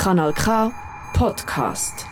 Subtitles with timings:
[0.00, 0.44] Kanal K
[1.12, 2.06] Podcast.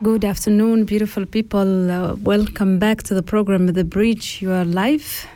[0.00, 1.90] Good afternoon, beautiful people.
[1.90, 4.40] Uh, welcome back to the program The Bridge.
[4.40, 5.26] You are live.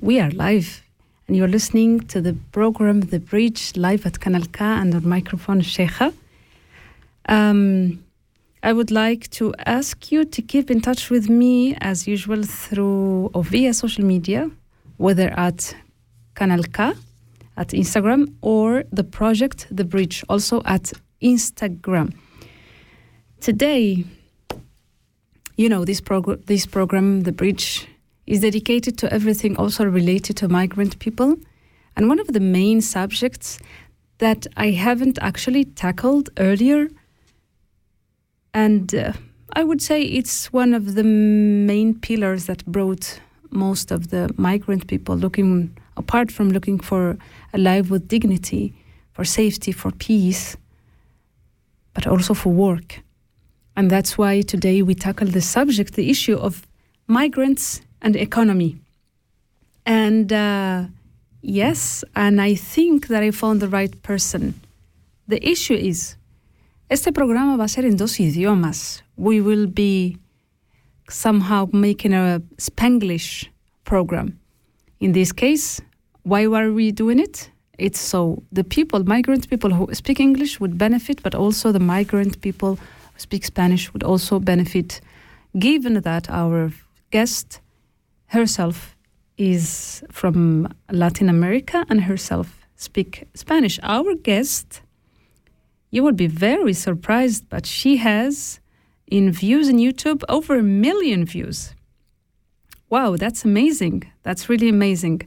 [0.00, 0.82] We are live.
[1.28, 5.60] And you're listening to the program The Bridge live at Kanal K and on microphone
[5.60, 6.14] Sheikha.
[7.28, 8.02] Um,
[8.62, 13.30] I would like to ask you to keep in touch with me as usual through
[13.34, 14.50] or via social media,
[14.96, 15.76] whether at
[16.34, 16.94] Kanal K,
[17.56, 22.14] at Instagram, or the project The Bridge, also at Instagram.
[23.40, 24.04] Today,
[25.56, 27.86] you know, this, prog- this program, The Bridge,
[28.26, 31.36] is dedicated to everything also related to migrant people.
[31.96, 33.58] And one of the main subjects
[34.18, 36.88] that I haven't actually tackled earlier,
[38.52, 39.12] and uh,
[39.52, 43.20] I would say it's one of the main pillars that brought
[43.50, 47.16] most of the migrant people looking, apart from looking for
[47.52, 48.74] a life with dignity,
[49.12, 50.56] for safety, for peace,
[51.94, 53.00] but also for work.
[53.76, 56.66] And that's why today we tackle the subject, the issue of
[57.06, 58.78] migrants and economy.
[59.84, 60.84] And uh,
[61.42, 64.54] yes, and I think that I found the right person.
[65.28, 66.16] The issue is,
[66.90, 69.02] este programa va a ser en dos idiomas.
[69.16, 70.18] We will be
[71.08, 73.48] somehow making a Spanglish
[73.84, 74.38] program.
[75.00, 75.80] In this case,
[76.26, 77.50] why were we doing it?
[77.78, 82.40] It's so the people, migrant people who speak English would benefit, but also the migrant
[82.40, 85.00] people who speak Spanish would also benefit,
[85.56, 86.72] given that our
[87.12, 87.60] guest
[88.26, 88.96] herself
[89.38, 93.78] is from Latin America and herself speak Spanish.
[93.84, 94.82] Our guest,
[95.92, 98.58] you would be very surprised, but she has
[99.06, 101.72] in views in YouTube over a million views.
[102.88, 104.10] Wow, that's amazing.
[104.24, 105.22] That's really amazing.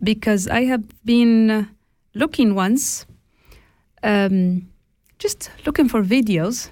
[0.00, 1.68] Because I have been
[2.14, 3.06] looking once,
[4.02, 4.68] um,
[5.18, 6.70] just looking for videos,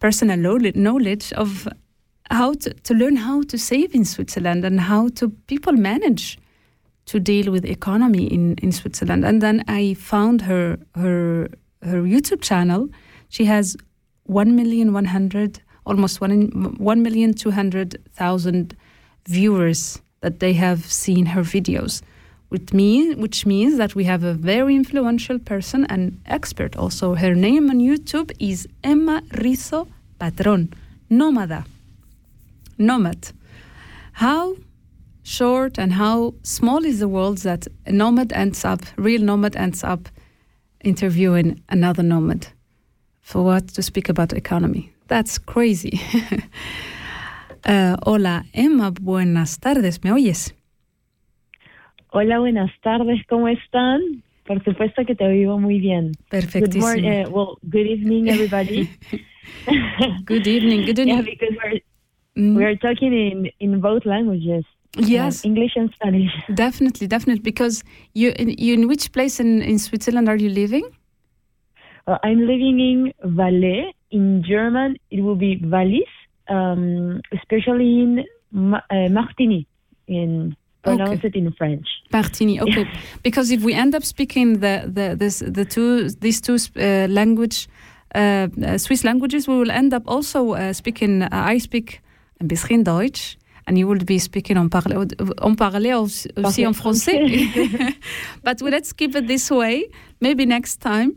[0.00, 0.36] personal
[0.74, 1.68] knowledge of
[2.30, 6.38] how to, to learn how to save in Switzerland and how to people manage
[7.06, 9.24] to deal with economy in, in Switzerland.
[9.24, 11.48] And then I found her her
[11.82, 12.88] her YouTube channel.
[13.28, 13.76] She has
[14.24, 18.76] one million one hundred almost one one million two hundred thousand
[19.28, 22.02] viewers that they have seen her videos.
[22.72, 27.14] Me, which means that we have a very influential person and expert also.
[27.14, 29.86] Her name on YouTube is Emma Rizzo
[30.18, 30.72] Patron,
[31.10, 31.64] Nómada
[32.80, 33.32] nomad.
[34.12, 34.56] How
[35.22, 39.84] short and how small is the world that a nomad ends up, real nomad ends
[39.84, 40.08] up
[40.82, 42.48] interviewing another nomad
[43.20, 44.92] for what to speak about economy.
[45.06, 46.00] That's crazy.
[47.66, 50.54] uh, hola, Emma, buenas tardes, ¿me oyes?
[52.12, 54.00] Hola, buenas tardes, ¿cómo están?
[54.46, 56.12] Por supuesto que te oigo muy bien.
[56.28, 56.86] Perfectísimo.
[56.86, 58.88] Good morning, uh, well, good evening, everybody.
[60.24, 61.18] good evening, good evening.
[61.18, 61.80] yeah, because we're
[62.36, 62.56] Mm.
[62.56, 64.64] We are talking in, in both languages.
[64.96, 66.32] Yes, uh, English and Spanish.
[66.54, 67.42] Definitely, definitely.
[67.42, 70.84] Because you, in, you in which place in, in Switzerland are you living?
[72.06, 73.94] Uh, I'm living in Valais.
[74.10, 76.10] In German, it will be Wallis,
[76.50, 79.66] um, especially in Ma- uh, Martigny,
[80.06, 81.28] in pronounce okay.
[81.28, 81.86] it in French.
[82.12, 82.86] Martigny, okay.
[83.22, 87.68] because if we end up speaking the the this the two these two uh, language
[88.14, 91.22] uh, Swiss languages, we will end up also uh, speaking.
[91.32, 92.00] I speak
[92.38, 93.36] een bisschen Deutsch.
[93.64, 95.06] And you will be speaking on parler,
[95.42, 97.20] on parler aussi en français.
[98.42, 99.88] But let's keep it this way.
[100.18, 101.12] Maybe next time.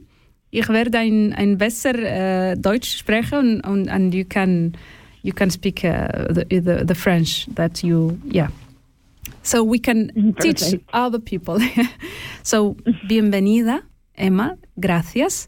[0.51, 4.77] Ich werde ein, ein besser uh, Deutsch sprechen and, and you can
[5.23, 8.49] you can speak uh, the, the, the French that you yeah.
[9.41, 10.07] So we can
[10.37, 10.41] Perfect.
[10.41, 11.59] teach other people.
[12.43, 12.75] so
[13.07, 13.83] bienvenida,
[14.15, 14.57] Emma.
[14.79, 15.47] Gracias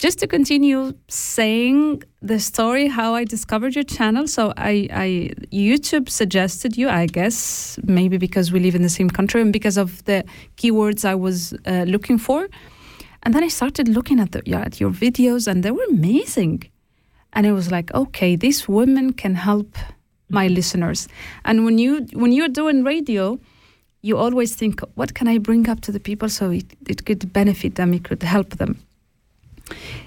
[0.00, 4.26] just to continue saying the story how I discovered your channel.
[4.26, 9.10] So I, I YouTube suggested you, I guess, maybe because we live in the same
[9.10, 10.24] country and because of the
[10.56, 12.48] keywords I was uh, looking for.
[13.22, 16.69] And then I started looking at the, yeah, at your videos, and they were amazing.
[17.32, 19.76] And it was like, okay, these women can help
[20.28, 21.08] my listeners.
[21.44, 23.38] And when you when you're doing radio,
[24.02, 27.32] you always think, what can I bring up to the people so it, it could
[27.32, 28.76] benefit them, it could help them.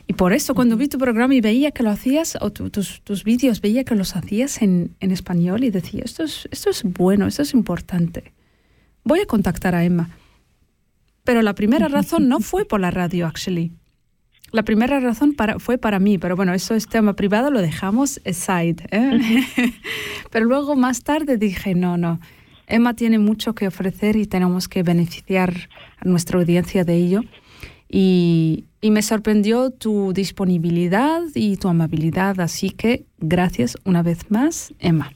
[0.07, 3.01] Y por eso cuando vi tu programa y veía que lo hacías, o tu, tus,
[3.03, 6.83] tus vídeos, veía que los hacías en, en español y decía, esto es, esto es
[6.83, 8.33] bueno, esto es importante.
[9.05, 10.09] Voy a contactar a Emma.
[11.23, 13.71] Pero la primera razón no fue por la radio, actually.
[14.53, 18.21] La primera razón para, fue para mí, pero bueno, eso es tema privado, lo dejamos
[18.23, 18.85] aside.
[18.91, 19.43] ¿eh?
[20.29, 22.19] pero luego más tarde dije, no, no,
[22.67, 25.55] Emma tiene mucho que ofrecer y tenemos que beneficiar
[25.97, 27.21] a nuestra audiencia de ello.
[27.89, 34.71] Y, y me sorprendió tu disponibilidad y tu amabilidad, así que gracias una vez más,
[34.77, 35.13] Emma.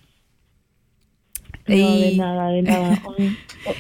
[1.68, 3.02] No, de nada, de nada.
[3.18, 3.38] Un,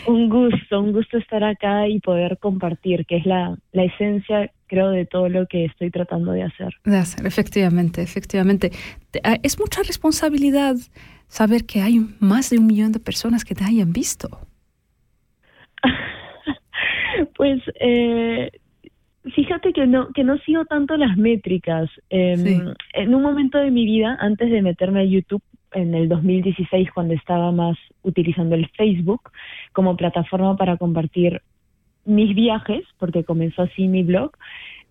[0.07, 4.89] un, gusto, un gusto estar acá y poder compartir, que es la, la esencia, creo,
[4.89, 6.73] de todo lo que estoy tratando de hacer.
[6.83, 8.71] De hacer, efectivamente, efectivamente.
[9.23, 10.75] Ah, es mucha responsabilidad
[11.27, 14.27] saber que hay más de un millón de personas que te hayan visto.
[17.35, 18.51] pues eh,
[19.35, 21.89] fíjate que no que no sigo tanto las métricas.
[22.09, 22.61] Eh, sí.
[22.93, 25.41] En un momento de mi vida, antes de meterme a YouTube,
[25.73, 29.31] en el 2016 cuando estaba más utilizando el Facebook
[29.73, 31.41] como plataforma para compartir
[32.05, 34.31] mis viajes, porque comenzó así mi blog,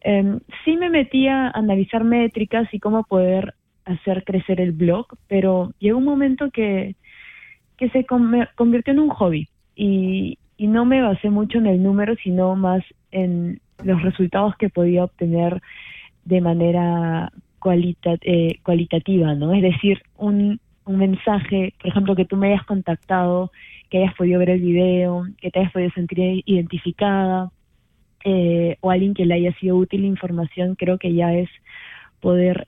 [0.03, 5.73] eh, sí me metía a analizar métricas y cómo poder hacer crecer el blog, pero
[5.79, 6.97] llegó un momento que,
[7.77, 12.15] que se convirtió en un hobby y, y no me basé mucho en el número,
[12.23, 15.61] sino más en los resultados que podía obtener
[16.25, 19.55] de manera cualita, eh, cualitativa, ¿no?
[19.55, 23.51] Es decir, un, un mensaje, por ejemplo, que tú me hayas contactado,
[23.91, 27.51] que hayas podido ver el video, que te hayas podido sentir identificada,
[28.25, 31.49] eh, o alguien que le haya sido útil la información, creo que ya es
[32.21, 32.67] poder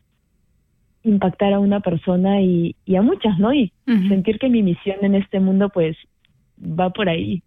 [1.05, 3.53] impactar a una persona y, y a muchas, ¿no?
[3.53, 4.09] Y uh -huh.
[4.09, 5.97] sentir que mi misión en este mundo, pues,
[6.61, 7.43] va por ahí.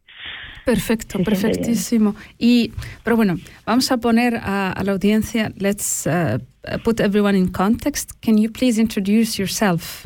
[0.65, 2.15] Perfecto, perfectísimo.
[2.37, 2.71] Y,
[3.03, 3.35] pero bueno,
[3.65, 6.37] vamos a poner a, a la audiencia, let's uh,
[6.83, 8.11] put everyone in context.
[8.21, 10.05] Can you please introduce yourself?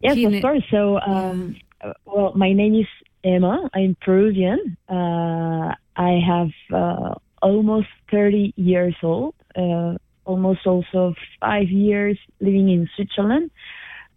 [0.00, 0.62] Yes, of course.
[0.70, 1.92] So, um, yeah.
[2.06, 2.86] well, my name is
[3.22, 3.68] Emma.
[3.74, 4.76] I'm Peruvian.
[4.88, 9.94] Uh, I have uh, almost 30 years old, uh,
[10.24, 13.50] almost also five years living in Switzerland.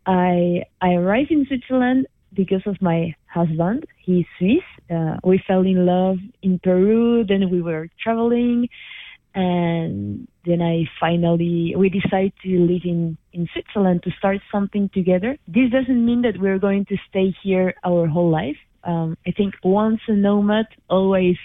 [0.05, 3.85] I I arrived in Switzerland because of my husband.
[3.97, 4.63] He's Swiss.
[4.89, 7.23] Uh, we fell in love in Peru.
[7.25, 8.67] Then we were traveling,
[9.35, 15.37] and then I finally we decided to live in in Switzerland to start something together.
[15.47, 18.57] This doesn't mean that we're going to stay here our whole life.
[18.83, 21.37] Um, I think once a nomad, always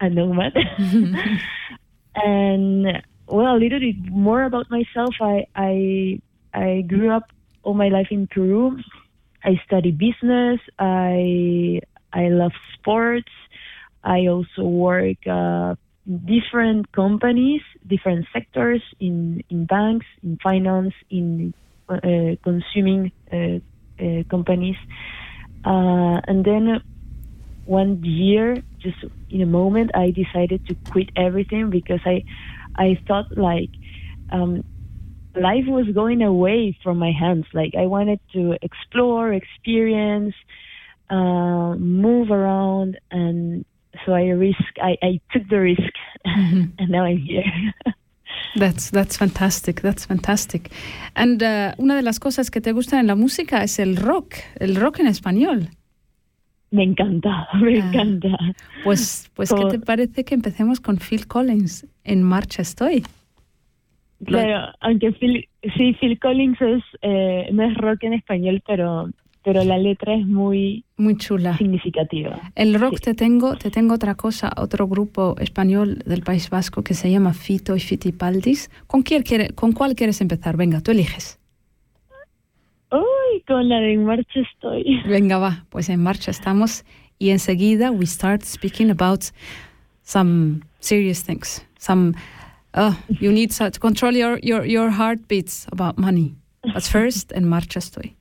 [0.00, 0.54] a nomad.
[2.14, 5.14] and well, a little bit more about myself.
[5.20, 6.20] I I
[6.54, 7.24] I grew up
[7.62, 8.78] all my life in Peru.
[9.42, 10.60] I study business.
[10.78, 11.80] I
[12.12, 13.32] I love sports.
[14.04, 15.74] I also work uh,
[16.06, 21.52] different companies, different sectors in in banks, in finance, in
[21.88, 23.58] uh, consuming uh,
[24.00, 24.76] uh companies,
[25.64, 26.80] uh, and then
[27.64, 28.98] one year, just
[29.28, 32.24] in a moment, I decided to quit everything because I
[32.76, 33.70] I thought like.
[34.30, 34.64] Um,
[35.36, 37.44] life was going away from my hands.
[37.52, 40.34] Like I wanted to explore, experience,
[41.10, 43.64] uh, move around, and
[44.04, 44.78] so I risk.
[44.82, 45.92] I, I took the risk,
[46.26, 46.64] mm-hmm.
[46.78, 47.44] and now I'm here.
[48.56, 49.82] That's that's fantastic.
[49.82, 50.70] That's fantastic.
[51.14, 54.36] And uh, una de las cosas que te gustan en la música es el rock,
[54.58, 55.68] el rock en español.
[56.70, 58.28] Me encanta, me ah, encanta.
[58.82, 61.86] Pues, pues ¿qué te parece que empecemos con Phil Collins?
[62.04, 63.04] En marcha estoy.
[64.24, 65.46] Claro, aunque Phil,
[65.76, 69.10] sí, Phil Collins es, eh, no es rock en español, pero,
[69.46, 71.56] pero la letra es muy, muy chula.
[71.56, 72.50] Significativa.
[72.56, 73.04] El rock sí.
[73.04, 77.32] te tengo, te tengo otra cosa, otro grupo español del País Vasco que se llama
[77.32, 78.72] Fito y Fitipaldis.
[78.88, 80.56] ¿Con quién quiere, con cuál quieres empezar?
[80.56, 81.38] Venga, tú eliges.
[82.90, 85.00] Uy, con la de En Marcha estoy.
[85.06, 86.84] Venga, va, pues en marcha estamos
[87.20, 89.26] y enseguida we start speaking about
[90.02, 92.14] some serious things, some
[92.74, 96.34] uh, you need to control your, your, your heartbeats about money.
[96.74, 98.16] But first, en marcha estoy.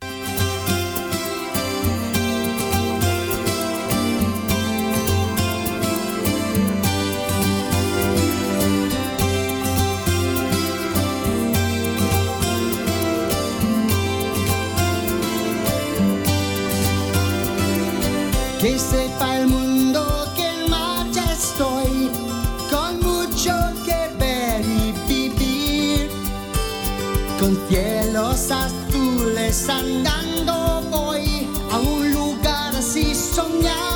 [18.65, 20.03] Que sepa el mundo
[20.35, 22.09] que en marcha estoy,
[22.71, 23.53] con mucho
[23.85, 26.09] que ver y vivir,
[27.39, 33.94] con cielos azules andando voy a un lugar así soñaba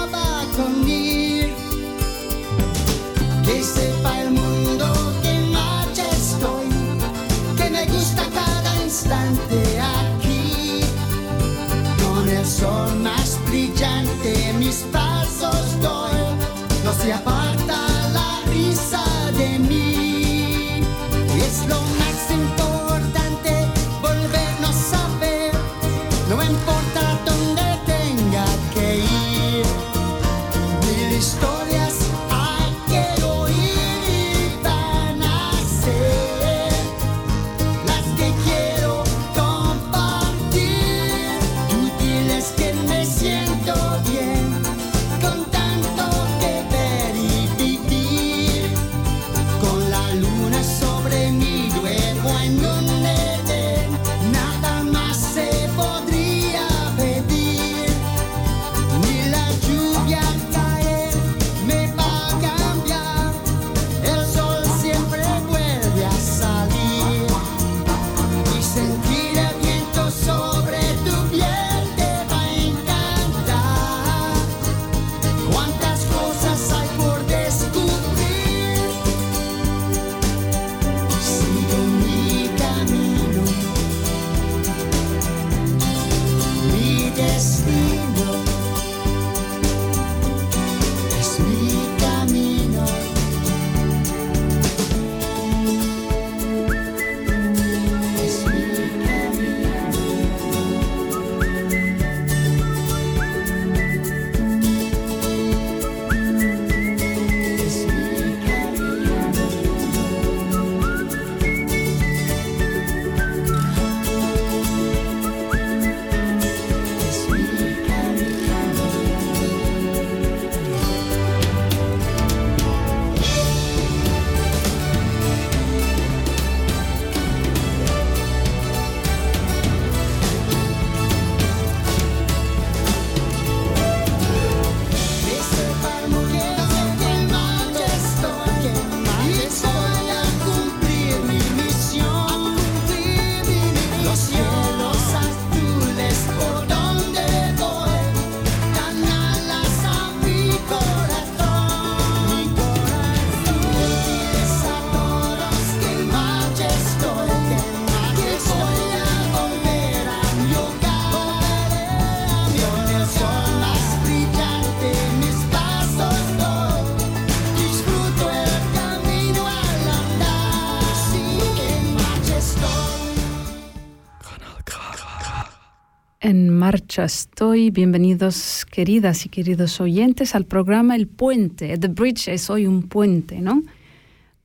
[176.69, 177.71] marcha estoy.
[177.71, 181.75] Bienvenidos, queridas y queridos oyentes, al programa El Puente.
[181.79, 183.63] The Bridge es hoy un puente, ¿no?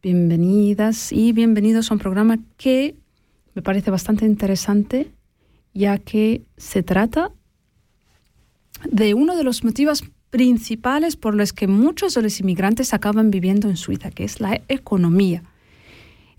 [0.02, 2.94] Bienvenidas y bienvenidos a un programa que
[3.54, 5.10] me parece bastante interesante,
[5.74, 7.30] ya que se trata
[8.90, 13.68] de uno de los motivos principales por los que muchos de los inmigrantes acaban viviendo
[13.68, 15.42] en Suiza, que es la economía.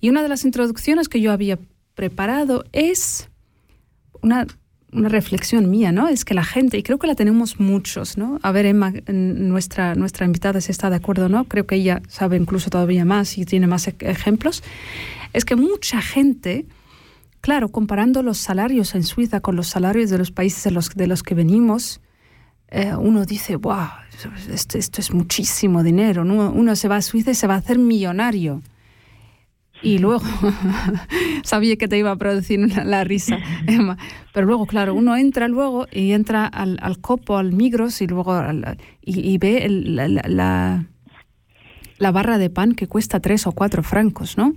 [0.01, 1.59] Y una de las introducciones que yo había
[1.93, 3.29] preparado es
[4.23, 4.47] una,
[4.95, 6.07] una reflexión mía, ¿no?
[6.07, 8.39] Es que la gente, y creo que la tenemos muchos, ¿no?
[8.41, 12.37] A ver, Emma, nuestra, nuestra invitada, si está de acuerdo no, creo que ella sabe
[12.37, 14.63] incluso todavía más y tiene más e- ejemplos,
[15.33, 16.65] es que mucha gente,
[17.41, 21.07] claro, comparando los salarios en Suiza con los salarios de los países de los, de
[21.07, 22.01] los que venimos,
[22.69, 23.87] eh, uno dice, wow,
[24.51, 26.51] esto, es muchísimo dinero, ¿no?
[26.51, 28.61] Uno se va a Suiza y se va a hacer millonario.
[29.85, 30.23] Y luego,
[31.43, 33.37] sabía que te iba a producir una- la risa,
[33.67, 33.97] Emma,
[34.33, 38.33] pero luego, claro, uno entra luego y entra al, al Copo, al Migros y luego
[38.33, 40.85] al- y, y ve el- la, la-
[41.99, 44.53] la- barra de pan que cuesta tres o cuatro francos, ¿no?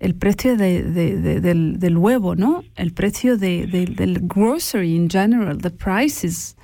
[0.00, 2.62] El precio de- de- de- del, del huevo, ¿no?
[2.76, 6.56] El precio de, de- del grocery in general, the prices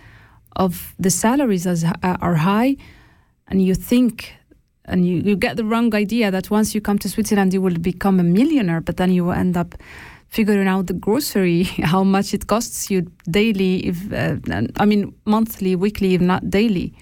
[0.55, 2.77] of the salaries are high,
[3.47, 4.23] and you think
[4.89, 7.79] and you, you get the wrong idea that once you come to Switzerland you will
[7.79, 9.75] become a millionaire, but then you end up
[10.29, 14.37] figuring out the grocery, how much it costs you daily, if uh,
[14.79, 16.95] I mean monthly, weekly, if not daily,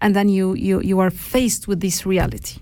[0.00, 2.60] and then you you you are faced with this reality.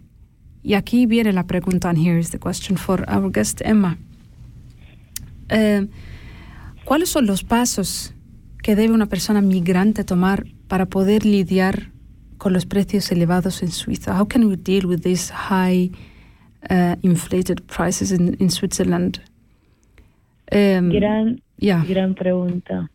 [0.62, 3.96] Y aquí viene la pregunta, and here is the question for our guest Emma.
[5.48, 5.86] Eh,
[6.84, 8.12] ¿Cuáles son los pasos
[8.62, 11.89] que debe una persona migrante tomar para poder lidiar
[12.40, 14.18] con los precios elevados en Suiza?
[14.18, 15.90] How can we deal with these high
[16.70, 19.20] uh, inflated prices in, in Switzerland?
[20.50, 21.84] Um, Gran, yeah.
[21.86, 22.90] gran pregunta.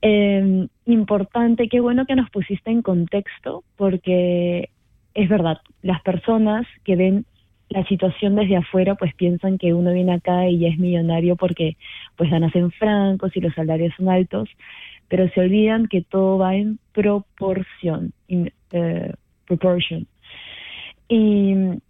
[0.00, 4.70] Eh, importante, qué bueno que nos pusiste en contexto, porque
[5.14, 7.26] es verdad, las personas que ven
[7.68, 11.76] la situación desde afuera, pues piensan que uno viene acá y ya es millonario porque
[12.16, 14.48] pues ganas en francos y los salarios son altos,
[15.08, 19.12] pero se olvidan que todo va en proporción, in, eh,
[19.46, 20.06] proportion.
[21.08, 21.80] Y,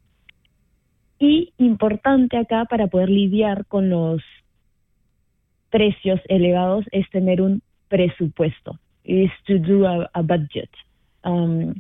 [1.59, 4.23] importante acá para poder lidiar con los
[5.71, 10.69] precios elevados es tener un presupuesto, is to do a, a budget.
[11.25, 11.75] Um,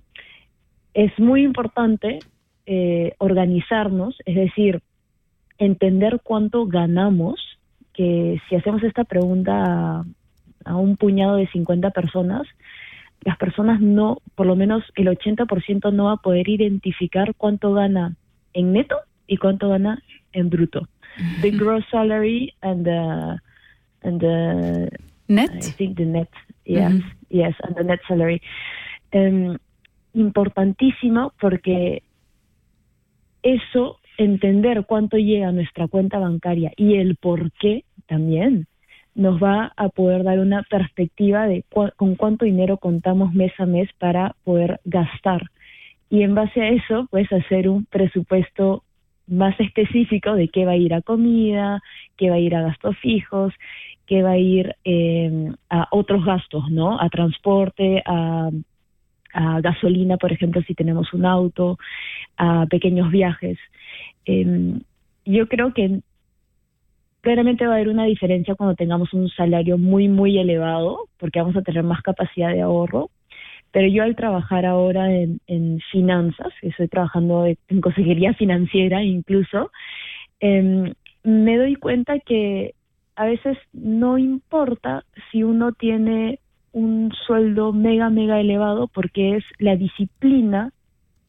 [0.94, 2.20] es muy importante
[2.64, 4.80] eh, organizarnos, es decir,
[5.58, 7.38] entender cuánto ganamos,
[7.92, 10.04] que si hacemos esta pregunta
[10.66, 12.46] a, un puñado de 50 personas,
[13.22, 18.16] las personas no, por lo menos el 80% no va a poder identificar cuánto gana
[18.52, 18.96] en neto
[19.26, 20.88] y cuánto gana en bruto.
[21.40, 23.40] The gross salary and the
[24.02, 24.90] and the
[25.28, 25.50] Net.
[25.50, 26.28] I think the net,
[26.64, 28.40] yes, yes, and the net salary.
[29.10, 29.58] Em,
[30.14, 32.02] importantísimo porque
[33.42, 38.66] eso, entender cuánto llega a nuestra cuenta bancaria y el por qué también,
[39.16, 43.66] nos va a poder dar una perspectiva de cua- con cuánto dinero contamos mes a
[43.66, 45.42] mes para poder gastar.
[46.10, 48.84] Y en base a eso, pues hacer un presupuesto
[49.26, 51.82] más específico de qué va a ir a comida,
[52.16, 53.52] qué va a ir a gastos fijos,
[54.06, 57.00] qué va a ir eh, a otros gastos, ¿no?
[57.00, 58.50] A transporte, a,
[59.32, 61.78] a gasolina, por ejemplo, si tenemos un auto,
[62.36, 63.58] a pequeños viajes.
[64.26, 64.80] Em,
[65.24, 66.00] yo creo que
[67.26, 71.56] claramente va a haber una diferencia cuando tengamos un salario muy, muy elevado, porque vamos
[71.56, 73.10] a tener más capacidad de ahorro.
[73.72, 79.72] Pero yo al trabajar ahora en, en finanzas, estoy trabajando en consejería financiera incluso,
[80.38, 82.74] em, me doy cuenta que
[83.16, 85.02] a veces no importa
[85.32, 86.38] si uno tiene
[86.70, 90.70] un sueldo mega, mega elevado, porque es la disciplina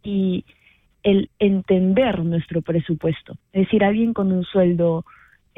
[0.03, 0.45] y
[1.01, 3.33] el entender nuestro presupuesto.
[3.51, 5.03] Es decir, alguien con un sueldo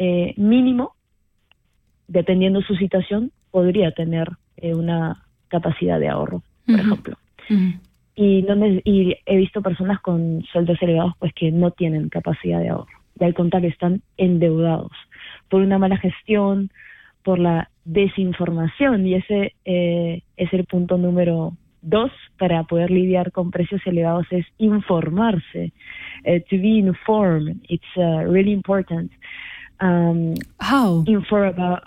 [0.02, 0.94] eh, mínimo,
[2.08, 7.18] dependiendo su situación, podría tener eh, una capacidad de ahorro, por ejemplo.
[8.16, 12.60] Y, no ne- y he visto personas con sueldos elevados pues que no tienen capacidad
[12.62, 12.98] de ahorro.
[13.20, 14.92] Y al contrario, están endeudados
[15.50, 16.70] por una mala gestión,
[17.24, 19.06] por la desinformación.
[19.06, 24.46] Y ese eh, es el punto número dos para poder lidiar con precios elevados, es
[24.58, 25.74] informarse.
[26.24, 29.12] Eh, to be informed, it's uh, really important.
[29.82, 31.04] Um, How?
[31.08, 31.84] inform about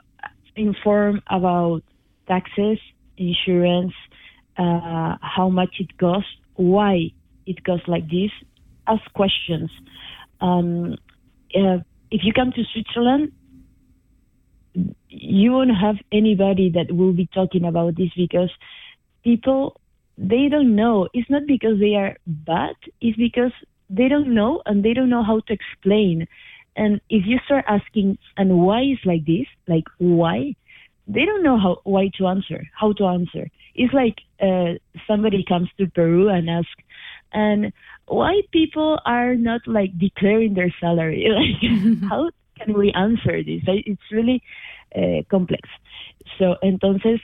[0.56, 1.82] inform about
[2.26, 2.78] taxes,
[3.16, 3.92] insurance,
[4.56, 7.10] uh, how much it costs, why
[7.46, 8.30] it costs like this.
[8.86, 9.70] Ask questions.
[10.40, 10.96] Um,
[11.54, 11.78] uh,
[12.10, 13.32] if you come to Switzerland,
[15.08, 18.50] you won't have anybody that will be talking about this because
[19.22, 19.80] people
[20.18, 21.08] they don't know.
[21.12, 22.74] It's not because they are bad.
[23.00, 23.52] It's because
[23.88, 26.26] they don't know and they don't know how to explain.
[26.76, 30.54] And if you start asking, and why is like this, like why,
[31.06, 33.50] they don't know how why to answer, how to answer.
[33.74, 36.82] It's like uh, somebody comes to Peru and asks,
[37.32, 37.72] and
[38.06, 41.26] why people are not like declaring their salary.
[41.28, 41.62] Like,
[42.10, 43.62] how can we answer this?
[43.66, 44.42] It's really
[44.94, 45.68] uh, complex.
[46.38, 47.20] So, entonces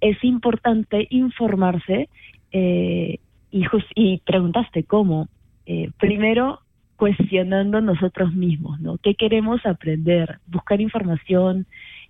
[0.00, 2.08] es importante informarse
[2.52, 3.18] eh,
[3.50, 5.28] y, jus- y preguntaste cómo.
[5.66, 6.60] Eh, primero,
[7.04, 8.96] cuestionando nosotros mismos, ¿no?
[8.96, 10.38] ¿Qué queremos aprender?
[10.46, 11.66] Buscar información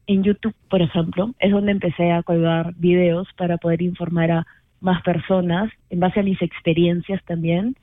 [0.06, 4.46] en YouTube, por ejemplo, es donde empecé a colgar videos para poder informar a
[4.80, 7.74] más personas en base a mis experiencias también.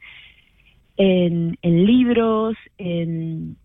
[0.96, 3.58] En, libros, en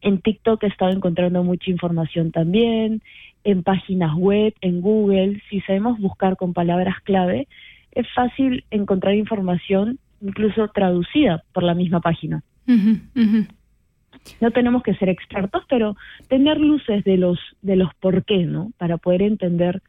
[0.00, 3.00] TikTok he estado encontrando mucha información también,
[3.44, 5.40] en páginas web, en Google.
[5.48, 7.46] Si sabemos buscar con palabras clave,
[7.92, 12.42] es fácil encontrar información incluso traducida por la misma página.
[14.40, 15.96] No tenemos que ser expertos, pero
[16.28, 18.72] tener luces de los de los por qué, ¿no?
[18.78, 19.82] Para poder entender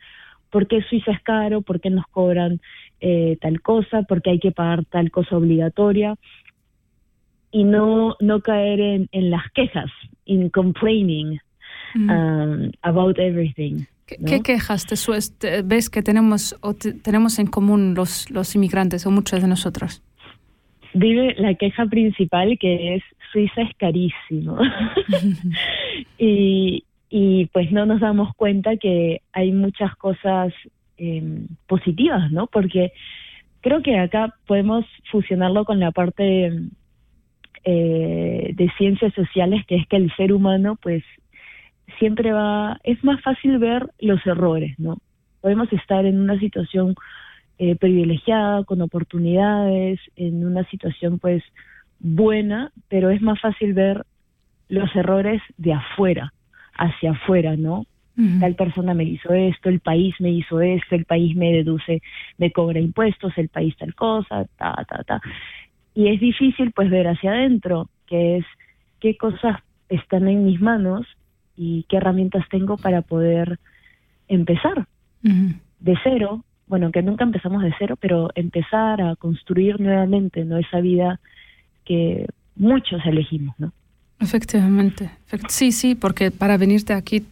[0.50, 2.60] por qué Suiza es caro, por qué nos cobran
[3.02, 6.16] eh, tal cosa, por qué hay que pagar tal cosa obligatoria
[7.52, 9.92] y no no caer en, en las quejas,
[10.26, 11.40] in complaining
[11.96, 12.10] Mm.
[12.12, 13.86] um, about everything.
[14.06, 14.28] ¿Qué, ¿no?
[14.28, 19.12] qué quejas te, ves que tenemos o te- tenemos en común los, los inmigrantes o
[19.12, 20.04] muchos de nosotros?
[20.94, 24.58] Vive la queja principal que es Suiza es carísimo.
[26.18, 30.54] y, y pues no nos damos cuenta que hay muchas cosas
[30.98, 32.48] eh, positivas, ¿no?
[32.48, 32.92] Porque
[33.62, 36.52] creo que acá podemos fusionarlo con la parte
[37.64, 41.04] eh, de ciencias sociales, que es que el ser humano pues
[41.98, 44.98] siempre va, es más fácil ver los errores, ¿no?
[45.42, 46.96] Podemos estar en una situación
[47.60, 51.44] eh, privilegiada, con oportunidades, en una situación pues
[52.00, 54.06] buena, pero es más fácil ver
[54.70, 56.34] los errores de afuera,
[56.78, 57.86] hacia afuera, ¿no?
[58.42, 62.02] Tal persona me hizo esto, el país me hizo esto, el país me deduce,
[62.38, 65.22] me cobra impuestos, el país tal cosa, ta, ta, ta.
[65.96, 68.46] Y es difícil pues ver hacia adentro, que es
[69.00, 71.08] qué cosas están en mis manos
[71.56, 73.58] y qué herramientas tengo para poder
[74.28, 74.86] empezar
[75.22, 80.58] de cero, bueno, que nunca empezamos de cero, pero empezar a construir nuevamente, ¿no?
[80.58, 81.20] Esa vida
[81.84, 83.74] que muchos elegimos, ¿no?
[84.20, 85.10] Efectivamente.
[85.48, 87.26] Sí, sí, porque para venirte aquí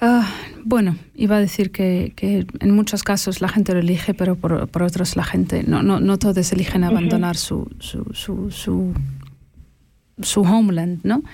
[0.00, 0.28] Ah,
[0.64, 4.68] bueno, iba a decir que, que, en muchos casos la gente lo elige, pero por,
[4.68, 8.94] por otros la gente, no, no, no todos eligen abandonar su, su, su, su,
[10.22, 11.24] su, homeland, ¿no?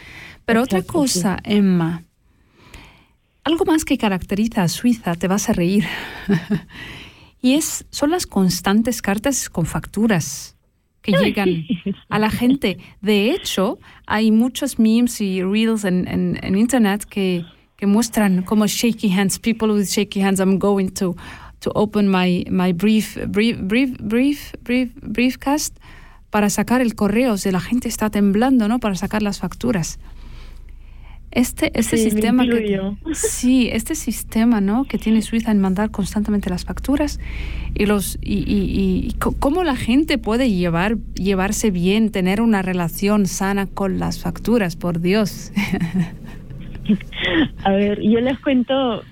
[0.46, 2.02] Pero otra cosa, Emma,
[3.44, 5.84] algo más que caracteriza a Suiza, te vas a reír,
[7.42, 10.56] y es, son las constantes cartas con facturas
[11.02, 11.66] que llegan
[12.08, 12.78] a la gente.
[13.02, 17.44] De hecho, hay muchos memes y reels en, en, en Internet que
[17.76, 20.40] que muestran como shaky hands, people with shaky hands.
[20.40, 21.16] I'm going to
[21.60, 25.76] to open my my brief brief brief brief brief briefcast
[26.30, 27.36] para sacar el correo.
[27.36, 28.78] Si la gente está temblando, ¿no?
[28.78, 29.98] Para sacar las facturas.
[31.34, 32.80] Este, este sistema que,
[33.12, 34.84] sí, este sistema, ¿no?
[34.84, 37.18] Que tiene Suiza en mandar constantemente las facturas
[37.74, 43.26] y los y, y, y cómo la gente puede llevar llevarse bien, tener una relación
[43.26, 45.52] sana con las facturas, por Dios.
[47.64, 49.02] a ver, yo les cuento,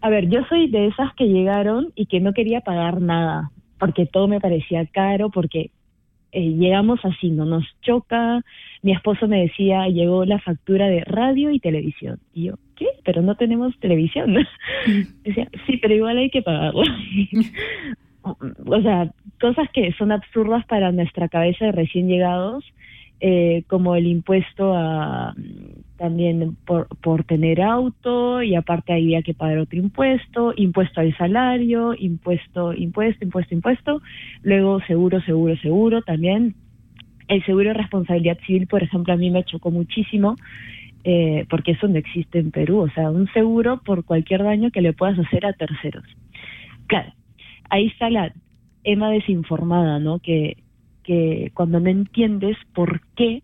[0.00, 4.06] a ver, yo soy de esas que llegaron y que no quería pagar nada, porque
[4.06, 5.72] todo me parecía caro, porque
[6.30, 8.44] eh, llegamos así, no nos choca.
[8.84, 12.18] Mi esposo me decía, llegó la factura de radio y televisión.
[12.34, 12.86] Y yo, ¿qué?
[13.02, 14.36] Pero no tenemos televisión.
[15.24, 16.82] decía, sí, pero igual hay que pagarlo.
[18.22, 22.62] o sea, cosas que son absurdas para nuestra cabeza de recién llegados,
[23.20, 25.34] eh, como el impuesto a
[25.96, 31.94] también por, por tener auto y aparte había que pagar otro impuesto, impuesto al salario,
[31.96, 34.02] impuesto, impuesto, impuesto, impuesto,
[34.42, 36.54] luego seguro, seguro, seguro también.
[37.28, 40.36] El seguro de responsabilidad civil, por ejemplo, a mí me chocó muchísimo
[41.04, 44.80] eh, porque eso no existe en Perú, o sea, un seguro por cualquier daño que
[44.80, 46.04] le puedas hacer a terceros.
[46.86, 47.12] Claro,
[47.68, 48.32] ahí está la
[48.84, 50.18] Emma desinformada, ¿no?
[50.18, 50.56] Que,
[51.02, 53.42] que cuando no entiendes por qué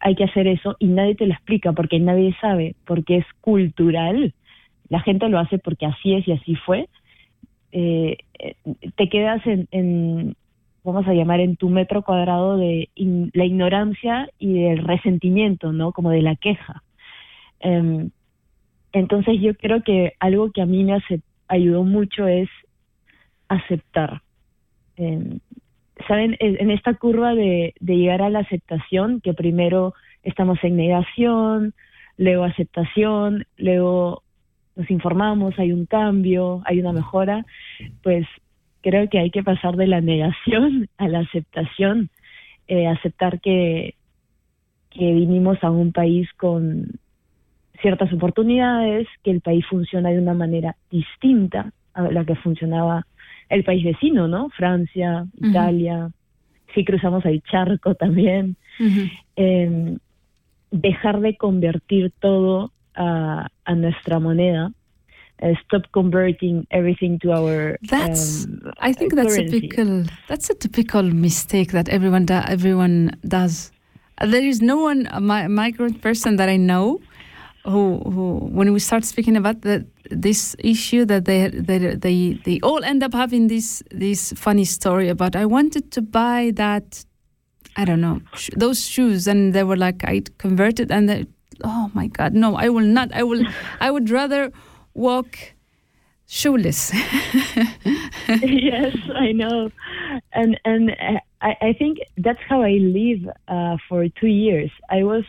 [0.00, 4.34] hay que hacer eso y nadie te lo explica porque nadie sabe, porque es cultural,
[4.88, 6.88] la gente lo hace porque así es y así fue,
[7.72, 8.16] eh,
[8.96, 10.36] te quedas en,
[10.86, 15.92] vamos a llamar, en tu metro cuadrado de la ignorancia y del resentimiento, ¿no?
[15.92, 16.82] Como de la queja.
[17.60, 18.10] Em,
[18.92, 20.96] entonces yo creo que algo que a mí me
[21.48, 22.48] ayudó mucho es
[23.48, 24.22] aceptar.
[24.96, 25.38] Eh,
[26.06, 31.74] saben, en esta curva de, llegar a la aceptación, que primero estamos en negación,
[32.16, 34.22] luego aceptación, luego
[34.76, 37.44] nos informamos, hay un cambio, hay una mejora,
[38.02, 38.26] pues
[38.86, 42.08] creo que hay que pasar de la negación a la aceptación,
[42.68, 43.96] eh, aceptar que,
[44.90, 46.92] que vinimos a un país con
[47.82, 53.04] ciertas oportunidades, que el país funciona de una manera distinta a la que funcionaba
[53.48, 54.50] el país vecino, ¿no?
[54.50, 56.10] Francia, Italia,
[56.72, 58.56] si cruzamos el charco también.
[59.34, 59.96] eh,
[60.70, 64.70] dejar de convertir todo a, a nuestra moneda.
[65.42, 67.78] Uh, stop converting everything to our.
[67.82, 68.46] That's.
[68.46, 69.56] Um, I think that's currency.
[69.56, 70.04] a typical.
[70.28, 73.70] That's a typical mistake that everyone do, everyone does.
[74.24, 77.00] There is no one a mi- migrant person that I know
[77.66, 82.60] who who when we start speaking about the, this issue that they they they they
[82.62, 87.04] all end up having this this funny story about I wanted to buy that
[87.76, 91.26] I don't know sh- those shoes and they were like I converted and they,
[91.64, 93.42] oh my god no I will not I will
[93.80, 94.52] I would rather
[94.96, 95.38] walk
[96.26, 96.92] shoeless
[98.42, 99.70] yes, I know,
[100.32, 100.90] and and
[101.40, 104.70] I, I think that's how I live uh, for two years.
[104.90, 105.24] I was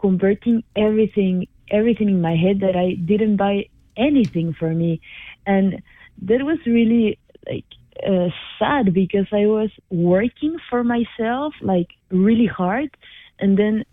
[0.00, 5.00] converting everything everything in my head that I didn't buy anything for me,
[5.46, 5.82] and
[6.22, 7.64] that was really like
[8.06, 12.90] uh, sad because I was working for myself like really hard,
[13.38, 13.84] and then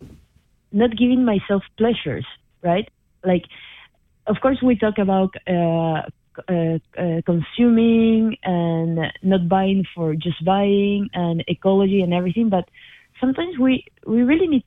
[0.72, 2.26] not giving myself pleasures,
[2.62, 2.90] right?
[3.24, 3.46] Like,
[4.30, 6.02] of course, we talk about uh,
[6.48, 12.70] uh, uh, consuming and not buying for just buying and ecology and everything, but
[13.20, 14.64] sometimes we we really need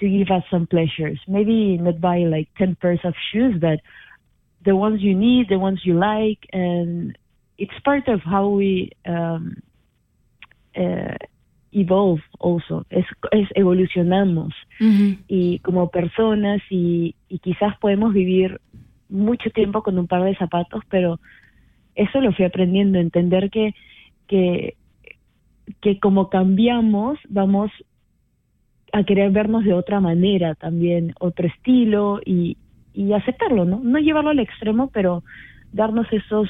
[0.00, 1.18] to give us some pleasures.
[1.26, 3.80] Maybe not buy like ten pairs of shoes, but
[4.64, 7.16] the ones you need, the ones you like, and
[7.56, 9.56] it's part of how we um,
[10.76, 11.16] uh,
[11.72, 12.84] evolve also.
[12.90, 14.54] Es, es evolucionamos
[15.28, 18.60] y como personas y, y quizás podemos vivir
[19.08, 21.18] mucho tiempo con un par de zapatos, pero
[21.94, 23.74] eso lo fui aprendiendo, entender que,
[24.26, 24.76] que,
[25.80, 27.70] que como cambiamos, vamos
[28.92, 32.56] a querer vernos de otra manera también, otro estilo y,
[32.94, 33.80] y aceptarlo, ¿no?
[33.82, 35.22] No llevarlo al extremo, pero
[35.72, 36.48] darnos esos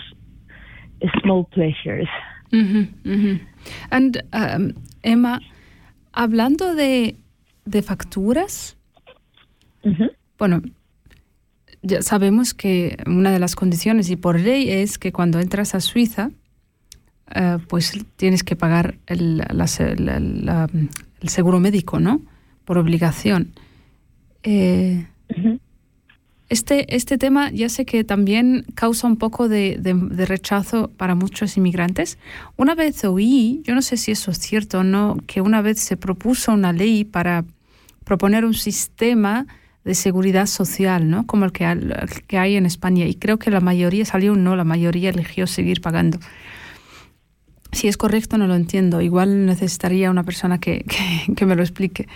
[1.20, 2.08] small pleasures.
[3.90, 5.40] And um, Emma,
[6.12, 7.16] hablando de,
[7.64, 8.76] de facturas,
[10.38, 10.62] bueno,
[11.82, 15.80] ya sabemos que una de las condiciones y por ley es que cuando entras a
[15.80, 16.30] Suiza,
[17.34, 22.22] eh, pues tienes que pagar el, el, seguro médico, ¿no?
[22.64, 23.52] Por obligación.
[24.42, 25.06] Eh,
[26.48, 31.56] este, este tema ya sé que también causa un poco de, de, rechazo para muchos
[31.58, 32.16] inmigrantes.
[32.56, 35.78] Una vez oí, yo no sé si eso es cierto o no, que una vez
[35.78, 37.44] se propuso una ley para
[38.04, 39.46] proponer un sistema
[39.84, 41.26] de seguridad social, ¿no?
[41.26, 41.66] Como el que,
[42.26, 43.06] que hay en España.
[43.06, 46.18] Y creo que la mayoría salió no, la mayoría eligió seguir pagando.
[47.72, 49.00] Si es correcto, no lo entiendo.
[49.00, 52.08] Igual necesitaría una persona que, que, que me lo explique.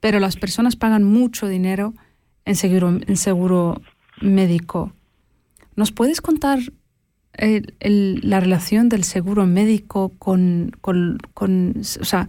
[0.00, 1.94] Pero las personas pagan mucho dinero
[2.44, 3.80] en seguro, en seguro
[4.20, 4.92] médico.
[5.76, 6.58] ¿Nos puedes contar
[7.34, 12.28] el, la relación del seguro médico con, con, con, o sea,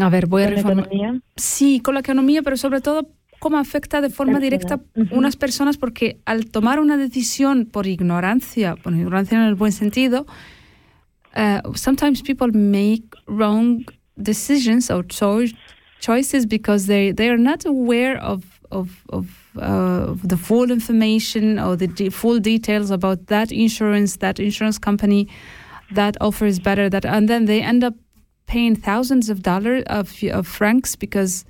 [0.00, 0.88] a ver, voy a reformar.
[0.88, 1.22] ¿Con la economía?
[1.36, 6.18] Sí, con la economía, pero sobre todo cómo afecta de forma directa unas personas, porque
[6.24, 10.26] al tomar una decisión por ignorancia, por ignorancia en el buen sentido,
[11.36, 13.84] uh, sometimes people make wrong
[14.16, 15.54] decisions or choice,
[16.00, 21.76] choices because they, they are not aware of of of uh, the full information or
[21.76, 25.26] the de full details about that insurance, that insurance company,
[25.90, 26.90] that offer is better.
[26.90, 27.94] That and then they end up
[28.46, 31.44] paying thousands of dollars of of francs because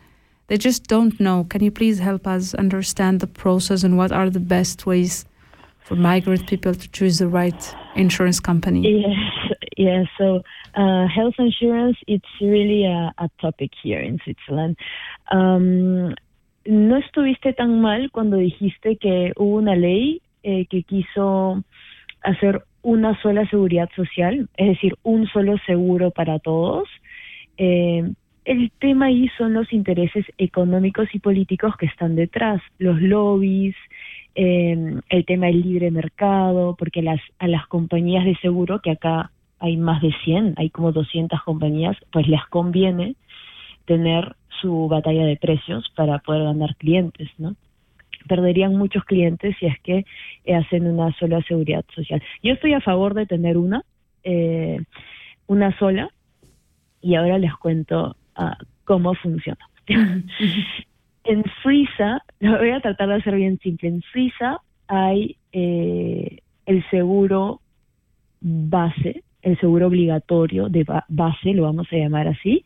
[0.49, 1.45] they just don't know.
[1.45, 5.25] Can you please help us understand the process and what are the best ways
[5.81, 8.83] for migrant people to choose the right insurance company?
[8.83, 10.07] Yes, yes.
[10.19, 10.43] So
[10.75, 14.77] uh, health insurance, it's really a, a, topic here in Switzerland.
[15.31, 16.15] Um,
[16.67, 21.65] no estuviste tan mal cuando dijiste que hubo una ley eh, que quiso
[22.23, 26.89] hacer una sola seguridad social, es decir, un solo seguro para todos.
[27.57, 28.13] Eh,
[28.49, 33.77] el tema ahí son los intereses económicos y políticos que están detrás, los lobbies,
[34.35, 39.33] eh, el tema del libre mercado, porque las, a las compañías de seguro, que acá
[39.59, 43.17] hay más de 100, hay como 200 compañías, pues les conviene
[43.85, 47.55] tener su batalla de precios para poder ganar clientes, ¿no?
[48.29, 50.07] Perderían muchos clientes si es que
[50.47, 52.23] eh, hacen una sola seguridad social.
[52.43, 53.83] Yo estoy a favor de tener una,
[54.25, 54.81] eh,
[55.47, 56.09] una sola,
[57.01, 59.59] y ahora les cuento uh, cómo funciona.
[59.89, 66.85] en Suiza, lo voy a tratar de hacer bien simple, en Suiza hay eh, el
[66.91, 67.61] seguro
[68.41, 72.65] base, el seguro obligatorio de base, lo vamos a llamar así,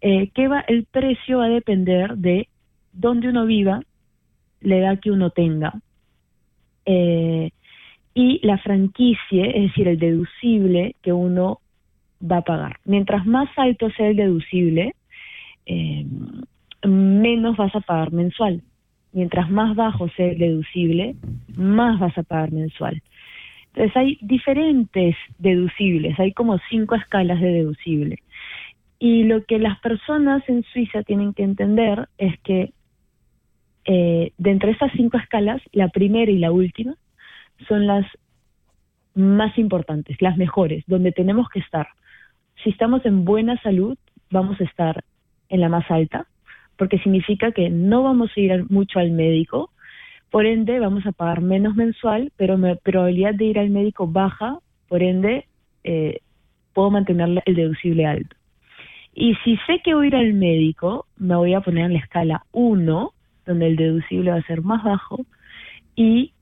[0.00, 2.48] eh, que va, el precio va a depender de
[2.92, 3.80] dónde uno viva,
[4.60, 5.74] la edad que uno tenga
[6.84, 7.50] eh,
[8.14, 11.60] y la franquicia, es decir, el deducible que uno
[12.20, 12.78] va a pagar.
[12.84, 14.94] Mientras más alto sea el deducible,
[15.66, 16.06] eh,
[16.84, 18.62] menos vas a pagar mensual.
[19.12, 21.16] Mientras más bajo sea el deducible,
[21.56, 23.02] más vas a pagar mensual.
[23.68, 28.18] Entonces hay diferentes deducibles, hay como cinco escalas de deducible.
[28.98, 32.72] Y lo que las personas en Suiza tienen que entender es que
[33.84, 36.94] eh, de entre esas cinco escalas, la primera y la última
[37.68, 38.06] son las
[39.14, 41.88] más importantes, las mejores, donde tenemos que estar.
[42.62, 43.96] Si estamos en buena salud,
[44.30, 45.04] vamos a estar
[45.48, 46.26] en la más alta,
[46.76, 49.70] porque significa que no vamos a ir mucho al médico,
[50.30, 54.58] por ende vamos a pagar menos mensual, pero mi probabilidad de ir al médico baja,
[54.88, 55.46] por ende
[55.84, 56.20] eh,
[56.74, 58.36] puedo mantener el deducible alto.
[59.14, 62.00] Y si sé que voy a ir al médico, me voy a poner en la
[62.00, 63.12] escala 1,
[63.46, 65.24] donde el deducible va a ser más bajo,
[65.94, 66.32] y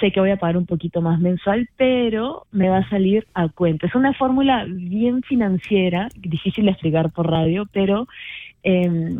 [0.00, 3.48] sé que voy a pagar un poquito más mensual, pero me va a salir a
[3.48, 3.86] cuenta.
[3.86, 8.08] Es una fórmula bien financiera, difícil de explicar por radio, pero
[8.66, 9.16] eh,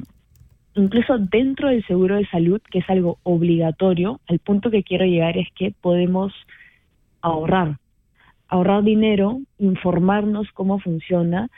[0.74, 5.38] incluso dentro del seguro de salud, que es algo obligatorio, al punto que quiero llegar
[5.38, 6.32] es que podemos
[7.20, 7.78] ahorrar,
[8.48, 11.48] ahorrar dinero, informarnos cómo funciona,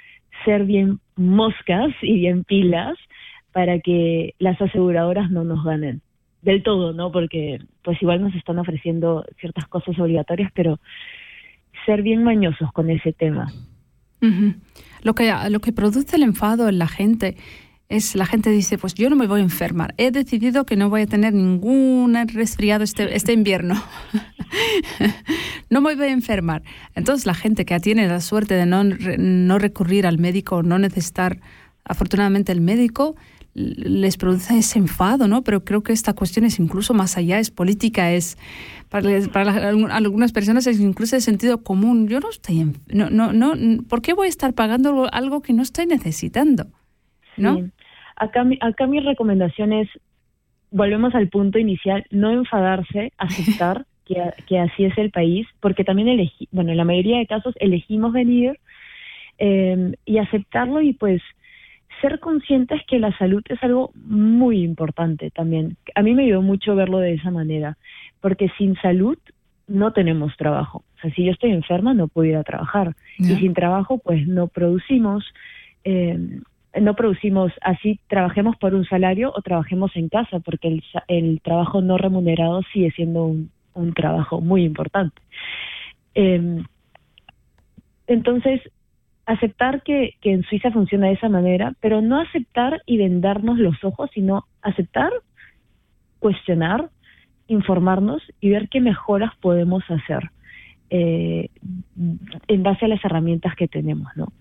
[0.45, 2.99] ser bien moscas y bien pilas
[3.53, 6.03] para que las aseguradoras no nos ganen
[6.43, 7.11] del todo, ¿no?
[7.11, 10.79] Porque pues igual nos están ofreciendo ciertas cosas obligatorias, pero
[11.87, 13.51] ser bien mañosos con ese tema.
[15.03, 17.37] Lo que lo que produce el enfado en la gente
[17.89, 19.95] es la gente dice, pues yo no me voy a enfermar.
[19.97, 23.83] He decidido que no voy a tener ningún resfriado este, este invierno.
[25.71, 26.63] no me voy a enfermar.
[26.95, 31.41] Entonces la gente que tiene la suerte de no, no recurrir al médico, no necesitar
[31.85, 33.17] afortunadamente el médico,
[33.55, 35.43] les produce ese enfado, ¿no?
[35.43, 38.37] Pero creo que esta cuestión es incluso más allá, es política, es
[38.89, 42.07] para, algunas personas es incluso de sentido común.
[42.07, 45.63] Yo no estoy, no, no, no, ¿por qué voy a estar pagando algo que no
[45.63, 46.71] estoy necesitando?
[47.37, 47.71] ¿No?
[48.19, 49.89] Acá, acá mi recomendación es,
[50.71, 56.09] volvemos al punto inicial, no enfadarse, aceptar que, que así es el país, porque también
[56.09, 58.59] elegí, bueno, en la mayoría de casos elegimos venir
[59.39, 61.23] eh, y aceptarlo y pues
[62.01, 65.77] ser conscientes que la salud es algo muy importante también.
[65.95, 67.77] A mí me ayudó mucho verlo de esa manera,
[68.21, 69.19] porque sin salud
[69.67, 70.85] no tenemos trabajo.
[70.97, 72.95] O sea, si yo estoy enferma no puedo ir a trabajar.
[73.19, 75.25] Y sin trabajo pues no producimos,
[75.85, 76.41] eh,
[76.81, 81.81] no producimos, así trabajemos por un salario o trabajemos en casa, porque el, el trabajo
[81.81, 85.21] no remunerado sigue siendo un, un trabajo muy importante.
[86.15, 86.63] Eh,
[88.07, 88.61] entonces,
[89.27, 94.11] aceptar que, en Suiza funciona de esa manera, pero no aceptar y vendarnos los ojos,
[94.15, 95.13] sino aceptar,
[96.19, 96.89] cuestionar,
[97.47, 100.31] informarnos y ver qué mejoras podemos hacer
[100.91, 101.51] eh,
[102.49, 104.33] en base a las herramientas que tenemos, ¿no?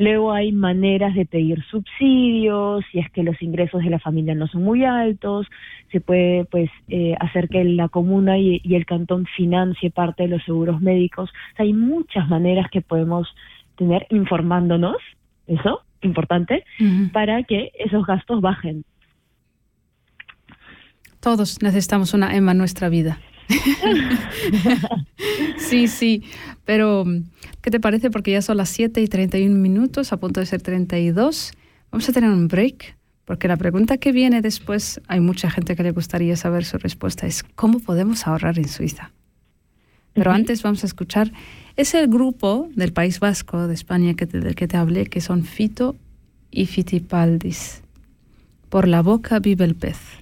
[0.00, 4.46] Luego hay maneras de pedir subsidios, si es que los ingresos de la familia no
[4.46, 5.46] son muy altos,
[5.92, 10.30] se puede pues eh, hacer que la comuna y, y, el cantón financie parte de
[10.30, 11.28] los seguros médicos.
[11.28, 13.28] O sea, hay muchas maneras que podemos
[13.76, 14.96] tener informándonos,
[15.46, 16.64] eso, importante,
[17.12, 18.84] para que esos gastos bajen.
[21.20, 23.18] Todos necesitamos una Emma en nuestra vida.
[25.58, 26.22] sí, sí,
[26.64, 27.04] pero
[27.60, 28.10] ¿qué te parece?
[28.10, 31.52] Porque ya son las 7 y 31 minutos, a punto de ser 32.
[31.90, 35.82] Vamos a tener un break, porque la pregunta que viene después, hay mucha gente que
[35.82, 39.12] le gustaría saber su respuesta, es ¿cómo podemos ahorrar en Suiza?
[40.12, 41.32] Pero antes vamos a escuchar
[41.76, 45.44] es el grupo del País Vasco, de España, que del que te hablé, que son
[45.44, 45.96] Fito
[46.50, 47.82] y Fitipaldis.
[48.68, 50.19] Por la boca vive el pez.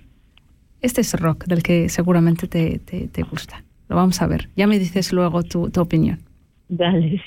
[0.81, 3.65] Este es rock del que seguramente te, te, gusta.
[3.89, 4.49] Lo vamos a ver.
[4.57, 6.21] Ya me dices luego tu, tu opinión.
[6.69, 7.23] Dale.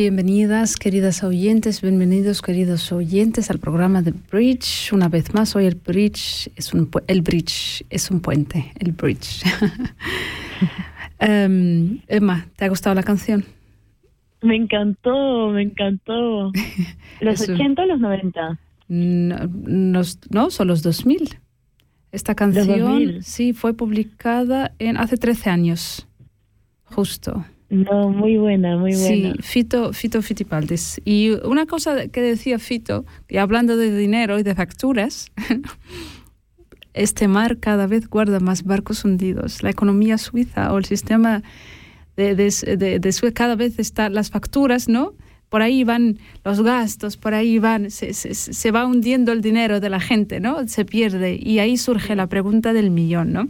[0.00, 4.92] Bienvenidas, queridas oyentes, bienvenidos, queridos oyentes, al programa de Bridge.
[4.92, 9.42] Una vez más, hoy el Bridge es un, el bridge es un puente, el Bridge.
[11.18, 13.46] um, Emma, ¿te ha gustado la canción?
[14.42, 16.52] Me encantó, me encantó.
[17.22, 17.54] ¿Los Eso.
[17.54, 18.58] 80 o los 90?
[18.88, 19.36] No,
[19.66, 21.38] nos- no, son los 2000.
[22.12, 23.22] Esta canción, 2000.
[23.22, 26.06] sí, fue publicada en hace 13 años,
[26.84, 27.46] justo.
[27.68, 29.34] No, muy buena, muy buena.
[29.34, 31.00] Sí, Fito, Fito Fitipaldis.
[31.04, 35.32] Y una cosa que decía Fito, y hablando de dinero y de facturas,
[36.94, 39.62] este mar cada vez guarda más barcos hundidos.
[39.62, 41.42] La economía suiza o el sistema
[42.16, 45.14] de, de, de- de Suecia cada vez está las facturas, ¿no?
[45.48, 49.80] Por ahí van los gastos, por ahí van, se, se- se va hundiendo el dinero
[49.80, 50.66] de la gente, ¿no?
[50.68, 51.38] Se pierde.
[51.40, 53.48] Y ahí surge la pregunta del millón, ¿no?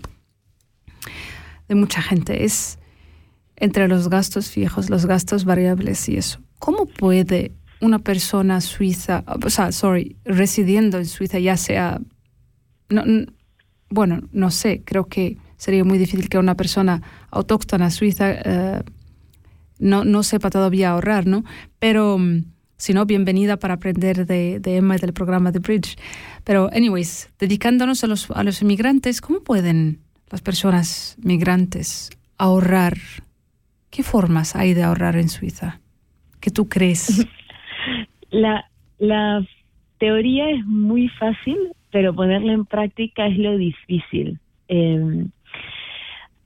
[1.68, 2.44] De mucha gente.
[2.44, 2.78] Es
[3.56, 6.40] entre los gastos fijos, los gastos variables y eso.
[6.58, 12.00] ¿Cómo puede una persona suiza, o sea, sorry, residiendo en Suiza, ya sea,
[12.88, 13.04] no,
[13.90, 18.82] bueno, no sé, creo que sería muy difícil que una persona autóctona suiza eh,
[19.78, 21.44] no, no sepa todavía ahorrar, ¿no?
[21.78, 22.44] Pero, mm,
[22.78, 25.96] si no, bienvenida para aprender de, de Emma y del programa de Bridge.
[26.44, 30.00] Pero, anyways, dedicándonos a los, a los inmigrantes, ¿cómo pueden
[30.30, 32.98] las personas migrantes ahorrar?
[33.90, 35.80] ¿Qué formas hay de ahorrar en Suiza?
[36.40, 37.26] ¿Qué tú crees?
[38.30, 38.68] La,
[38.98, 39.46] la
[39.98, 41.56] teoría es muy fácil,
[41.90, 44.40] pero ponerla en práctica es lo difícil.
[44.68, 45.26] Eh,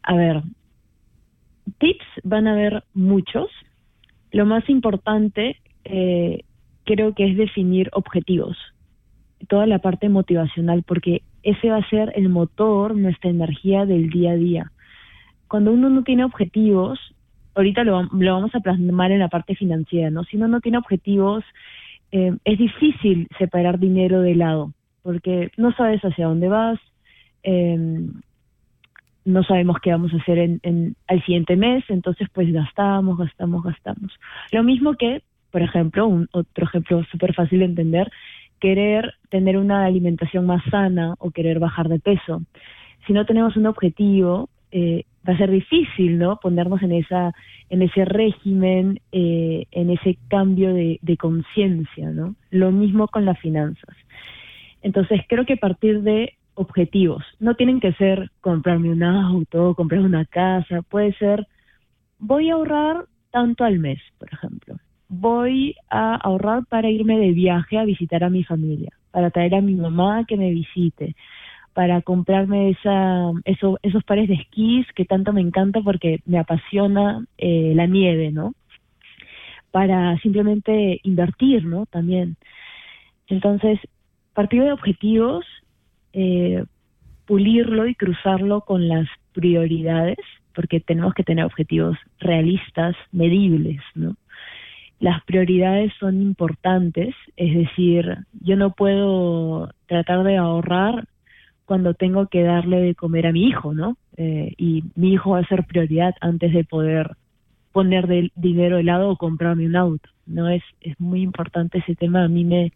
[0.03, 0.43] a ver,
[1.79, 3.49] tips van a haber muchos.
[4.31, 6.45] Lo más importante eh,
[6.85, 8.57] creo que es definir objetivos,
[9.49, 14.33] toda la parte motivacional, porque ese va a ser el motor, nuestra energía del día
[14.33, 14.73] a día.
[15.49, 16.99] Cuando uno no tiene objetivos,
[17.61, 20.25] ahorita lo, lo vamos a plasmar en la parte financiera, ¿no?
[20.25, 21.45] Si uno no tiene objetivos,
[22.13, 26.79] eh, es difícil separar dinero de lado, porque no sabes hacia dónde vas,
[27.43, 28.09] eh,
[29.25, 33.63] no sabemos qué vamos a hacer en, en- al siguiente mes, entonces pues gastamos, gastamos,
[33.63, 34.13] gastamos.
[34.53, 38.11] Lo mismo que, por ejemplo, un otro ejemplo súper fácil de entender,
[38.61, 42.43] querer tener una alimentación más sana o querer bajar de peso.
[43.07, 46.37] Si no tenemos un objetivo, eh, va a ser difícil, ¿no?
[46.37, 47.33] Ponernos en esa,
[47.69, 52.35] en ese régimen, eh, en ese cambio de, conciencia, ¿no?
[52.51, 53.97] Lo mismo con las finanzas.
[54.83, 60.01] Entonces creo que a partir de objetivos, no tienen que ser comprarme un auto, comprar
[60.01, 61.47] una casa, puede ser
[62.19, 64.77] voy a ahorrar tanto al mes, por ejemplo.
[65.09, 69.61] Voy a ahorrar para irme de viaje a visitar a mi familia, para traer a
[69.61, 71.17] mi mamá que me visite,
[71.73, 77.25] para comprarme esa, eso, esos pares de esquís que tanto me encanta porque me apasiona
[77.39, 78.55] eh, la nieve, ¿no?
[79.71, 81.87] Para simplemente invertir, ¿no?
[81.87, 82.37] También.
[83.29, 83.79] Entonces,
[84.35, 85.45] partir de objetivos,
[86.13, 86.65] eh,
[87.27, 90.19] pulirlo y cruzarlo con las prioridades,
[90.55, 94.17] porque tenemos que tener objetivos realistas, medibles, ¿no?
[94.99, 101.07] Las prioridades son importantes, es decir, yo no puedo tratar de ahorrar
[101.71, 103.97] cuando tengo que darle de comer a mi hijo, ¿no?
[104.17, 107.13] Eh, y mi hijo va a ser prioridad antes de poder
[107.71, 110.49] poner del dinero de lado o comprarme un auto, ¿no?
[110.49, 112.73] Es, es muy importante ese tema, a mí me,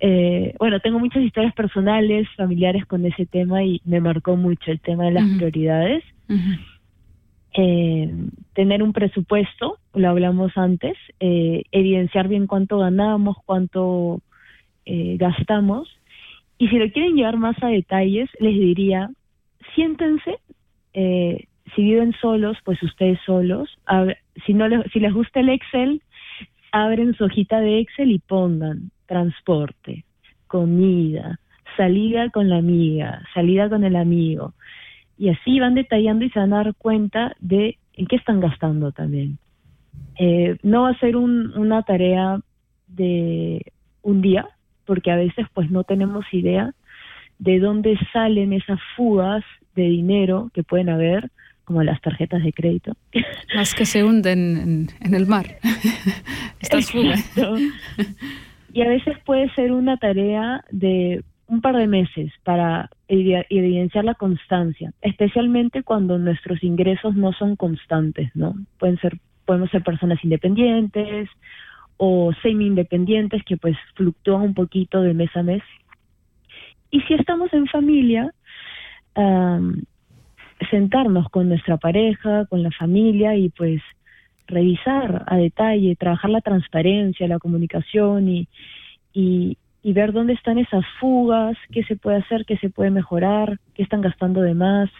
[0.00, 4.80] eh, bueno, tengo muchas historias personales, familiares con ese tema y me marcó mucho el
[4.80, 6.02] tema de las prioridades.
[7.54, 8.12] Eh,
[8.52, 14.22] tener un presupuesto, lo hablamos antes, eh, evidenciar bien cuánto ganamos, cuánto
[14.84, 15.88] gastamos.
[16.62, 19.10] Y si lo quieren llevar más a detalles, les diría,
[19.74, 20.38] siéntense,
[20.92, 23.68] eh, si viven solos, pues ustedes solos.
[24.46, 26.02] Si, no les, si les gusta el Excel,
[26.70, 30.04] abren su hojita de Excel y pongan transporte,
[30.46, 31.40] comida,
[31.76, 34.54] salida con la amiga, salida con el amigo.
[35.18, 38.92] Y así van detallando y se van a dar cuenta de en qué están gastando
[38.92, 39.36] también.
[40.16, 42.38] Eh, no va a ser un- una tarea
[42.86, 43.64] de
[44.02, 44.46] un día,
[44.92, 46.74] porque a veces pues no tenemos idea
[47.38, 49.42] de dónde salen esas fugas
[49.74, 51.30] de dinero que pueden haber,
[51.64, 52.92] como las tarjetas de crédito.
[53.54, 55.46] Las que se hunden en, en el mar.
[56.60, 57.24] Estas fugas.
[58.74, 64.04] Y a veces puede ser una tarea de un par de meses para evi- evidenciar
[64.04, 68.54] la constancia, especialmente cuando nuestros ingresos no son constantes, ¿no?
[68.78, 69.16] Pueden ser,
[69.46, 71.30] podemos ser personas independientes
[72.04, 75.62] o semi-independientes que pues fluctúan un poquito de mes a mes.
[76.90, 78.34] Y si estamos en familia,
[79.14, 79.84] am,
[80.68, 83.80] sentarnos con nuestra pareja, con la familia y pues
[84.48, 88.48] revisar a detalle, trabajar la transparencia, la comunicación y,
[89.12, 93.60] y, y ver dónde están esas fugas, qué se puede hacer, qué se puede mejorar,
[93.74, 94.90] qué están gastando de más.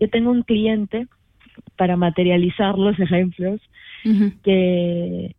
[0.00, 1.06] Yo tengo un cliente,
[1.76, 3.60] para materializar los ejemplos,
[4.42, 5.34] que,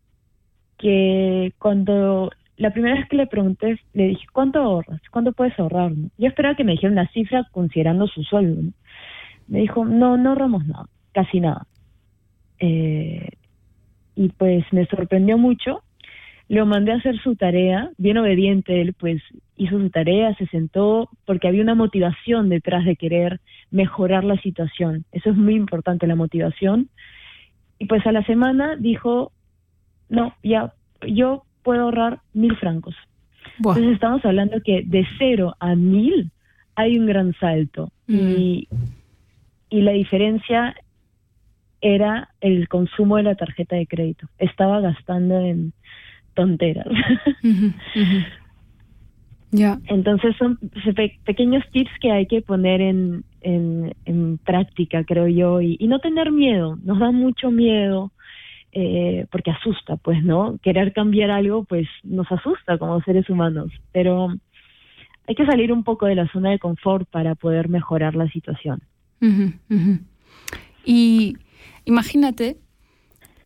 [0.78, 5.01] que cuando la primera vez que le pregunté, le dije, ¿cuánto ahorras?
[5.11, 5.91] ¿Cuánto puedes ahorrar?
[6.17, 8.71] Yo esperaba que me dijera una cifra considerando su sueldo.
[9.47, 11.67] Me dijo, no, no ahorramos nada, casi nada.
[12.59, 13.30] Eh,
[14.15, 15.84] y pues me sorprendió mucho.
[16.47, 19.21] Lo mandé a hacer su tarea, bien obediente él, pues
[19.57, 25.05] hizo su tarea, se sentó, porque había una motivación detrás de querer mejorar la situación.
[25.11, 26.89] Eso es muy importante, la motivación.
[27.80, 29.32] Y pues a la semana dijo,
[30.10, 30.74] no, ya,
[31.08, 32.95] yo puedo ahorrar mil francos.
[33.58, 36.32] Entonces estamos hablando que de cero a mil
[36.76, 37.91] hay un gran salto.
[38.08, 38.68] Y,
[39.70, 40.76] y la diferencia
[41.82, 44.28] era el consumo de la tarjeta de crédito.
[44.38, 45.74] Estaba gastando en
[46.34, 46.88] tonteras.
[49.51, 49.80] Ya.
[49.88, 50.60] Entonces son
[51.24, 56.30] pequeños tips que hay que poner en, en, práctica, creo yo, y, y, no tener
[56.32, 56.78] miedo.
[56.84, 58.12] Nos da mucho miedo
[58.78, 60.57] eh, porque asusta, pues, ¿no?
[60.61, 64.34] Querer cambiar algo, pues, nos asusta como seres humanos, pero
[65.28, 68.82] hay que salir un poco de la zona de confort para poder mejorar la situación.
[70.84, 71.38] Y
[71.86, 72.57] imagínate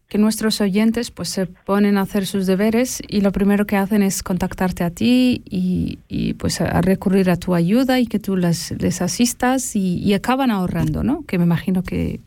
[0.08, 4.02] que nuestros oyentes pues se ponen a hacer sus deberes y lo primero que hacen
[4.02, 8.36] es contactarte a ti y, y pues a recurrir a tu ayuda y que tú
[8.36, 11.24] les, les asistas y, acaban ahorrando, ¿no?
[11.28, 12.20] Que me imagino que,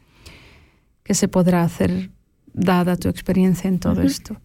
[1.03, 2.12] que se podrá hacer
[2.53, 4.36] dada tu experiencia en todo esto.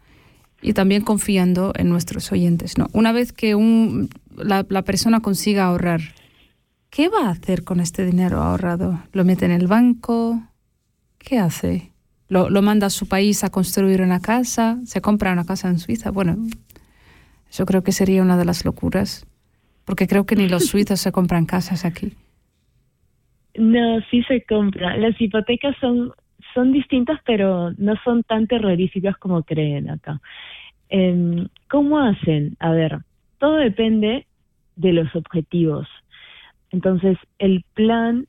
[0.61, 2.87] Y también confiando en nuestros oyentes, ¿no?
[2.93, 6.01] Una vez que un, la, la persona consiga ahorrar,
[6.89, 8.99] ¿qué va a hacer con este dinero ahorrado?
[9.13, 10.41] ¿Lo mete en el banco?
[11.19, 11.91] ¿Qué hace?
[12.29, 14.79] ¿Lo, ¿Lo, manda a su país a construir una casa?
[14.85, 16.11] ¿Se compra una casa en Suiza?
[16.11, 16.37] Bueno,
[17.49, 19.25] eso creo que sería una de las locuras,
[19.85, 22.13] porque creo que ni los suizos se compran casas aquí.
[23.55, 24.97] No, sí se compra.
[24.97, 26.11] Las hipotecas son,
[26.53, 30.19] son distintas, pero no son tan terroríficas como creen acá.
[30.89, 32.55] Eh, ¿Cómo hacen?
[32.59, 32.99] A ver,
[33.39, 34.25] todo depende
[34.75, 35.87] de los objetivos.
[36.71, 38.27] Entonces, el plan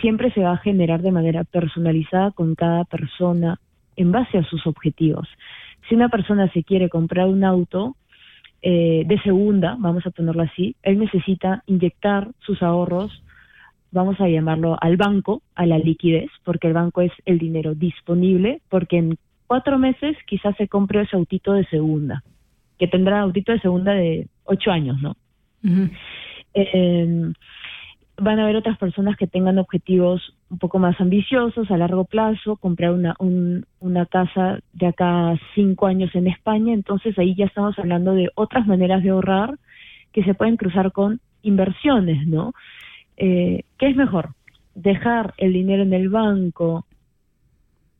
[0.00, 3.58] siempre se va a generar de manera personalizada con cada persona
[3.96, 5.28] en base a sus objetivos.
[5.88, 7.96] Si una persona se quiere comprar un auto
[8.62, 13.22] eh, de segunda, vamos a ponerlo así, él necesita inyectar sus ahorros,
[13.92, 18.60] vamos a llamarlo al banco, a la liquidez, porque el banco es el dinero disponible,
[18.68, 22.22] porque en cuatro meses quizás se compre ese autito de segunda,
[22.78, 25.16] que tendrá autito de segunda de ocho años, ¿no?
[28.20, 32.56] van a haber otras personas que tengan objetivos un poco más ambiciosos a largo plazo,
[32.56, 33.16] comprar una,
[33.78, 38.66] una casa de acá cinco años en España, entonces ahí ya estamos hablando de otras
[38.66, 39.58] maneras de ahorrar
[40.12, 42.52] que se pueden cruzar con inversiones, ¿no?
[43.22, 44.30] Eh, ¿Qué es mejor?
[44.74, 46.86] Dejar el dinero en el banco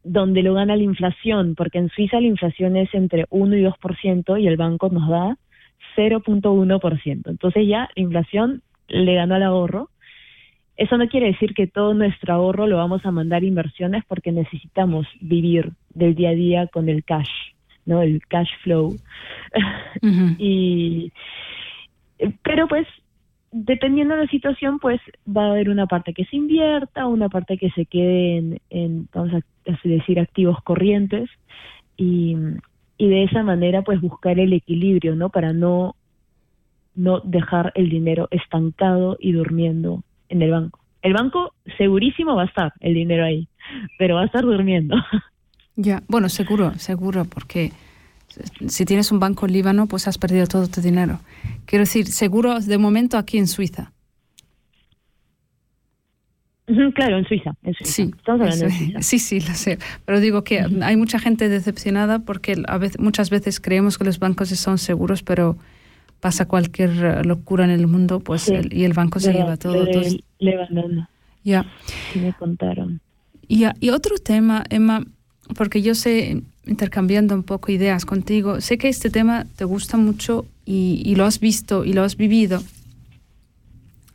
[0.02, 4.40] donde lo gana la inflación, porque en Suiza la inflación es entre 1 y 2%
[4.40, 5.36] y el banco nos da
[5.96, 7.28] 0.1%.
[7.28, 9.90] Entonces ya la inflación le ganó al ahorro
[10.80, 14.32] eso no quiere decir que todo nuestro ahorro lo vamos a mandar a inversiones porque
[14.32, 17.28] necesitamos vivir del día a día con el cash,
[17.84, 18.00] ¿no?
[18.00, 18.96] El cash flow.
[20.38, 21.12] y
[22.42, 22.86] pero pues
[23.52, 27.58] dependiendo de la situación, pues va a haber una parte que se invierta, una parte
[27.58, 31.28] que se quede en, en vamos a decir, activos corrientes
[31.96, 32.36] y,
[32.96, 35.30] y de esa manera pues buscar el equilibrio, ¿no?
[35.30, 35.96] Para no
[36.94, 40.80] no dejar el dinero estancado y durmiendo en el banco.
[41.02, 43.48] El banco segurísimo va a estar el dinero ahí,
[43.98, 44.96] pero va a estar durmiendo.
[45.76, 47.72] Ya, bueno, seguro, seguro, porque
[48.68, 51.20] si tienes un banco en Líbano, pues has perdido todo tu dinero.
[51.66, 53.92] Quiero decir, seguro de momento aquí en Suiza.
[56.94, 57.52] Claro, en Suiza.
[57.72, 58.12] Sí,
[59.00, 59.78] sí, sí, lo sé.
[60.04, 64.18] Pero digo que hay mucha gente decepcionada porque a veces, muchas veces creemos que los
[64.20, 65.56] bancos son seguros, pero
[66.20, 69.84] pasa cualquier eh, locura en el mundo, pues y el banco se lleva todo.
[69.84, 70.68] Le, le
[71.42, 71.66] Ya.
[72.14, 73.00] me contaron.
[73.48, 75.04] Y, y otro tema, Emma,
[75.54, 80.46] porque yo sé, intercambiando un poco ideas contigo, sé que este tema te gusta mucho
[80.64, 82.62] y, y lo has visto y lo has vivido.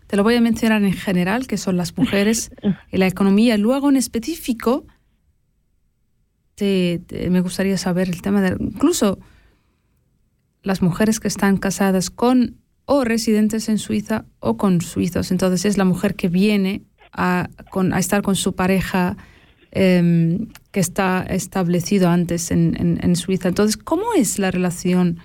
[0.07, 2.51] Te lo voy a mencionar en general, que son las mujeres
[2.91, 3.57] y la economía.
[3.57, 4.85] Luego, en específico,
[6.55, 9.19] te, me gustaría saber el tema de incluso
[10.63, 12.55] las mujeres que están casadas con
[12.85, 15.31] o residentes en Suiza o con suizos.
[15.31, 19.17] Entonces es la mujer que viene a, con, a estar con su pareja
[19.71, 23.47] em, que está establecido antes en, en, Suiza.
[23.47, 25.19] Entonces, ¿cómo es la relación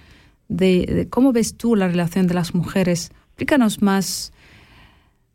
[0.46, 3.10] de, cómo ves tú la relación de las mujeres?
[3.30, 4.32] Explícanos más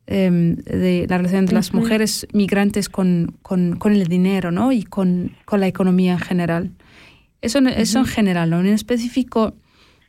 [0.07, 4.72] em, de la relación de las mujeres migrantes con, con, con, el dinero ¿no?
[4.72, 6.72] y con, con la economía en general.
[7.41, 8.61] Eso, eso en general, ¿no?
[8.61, 9.53] en específico,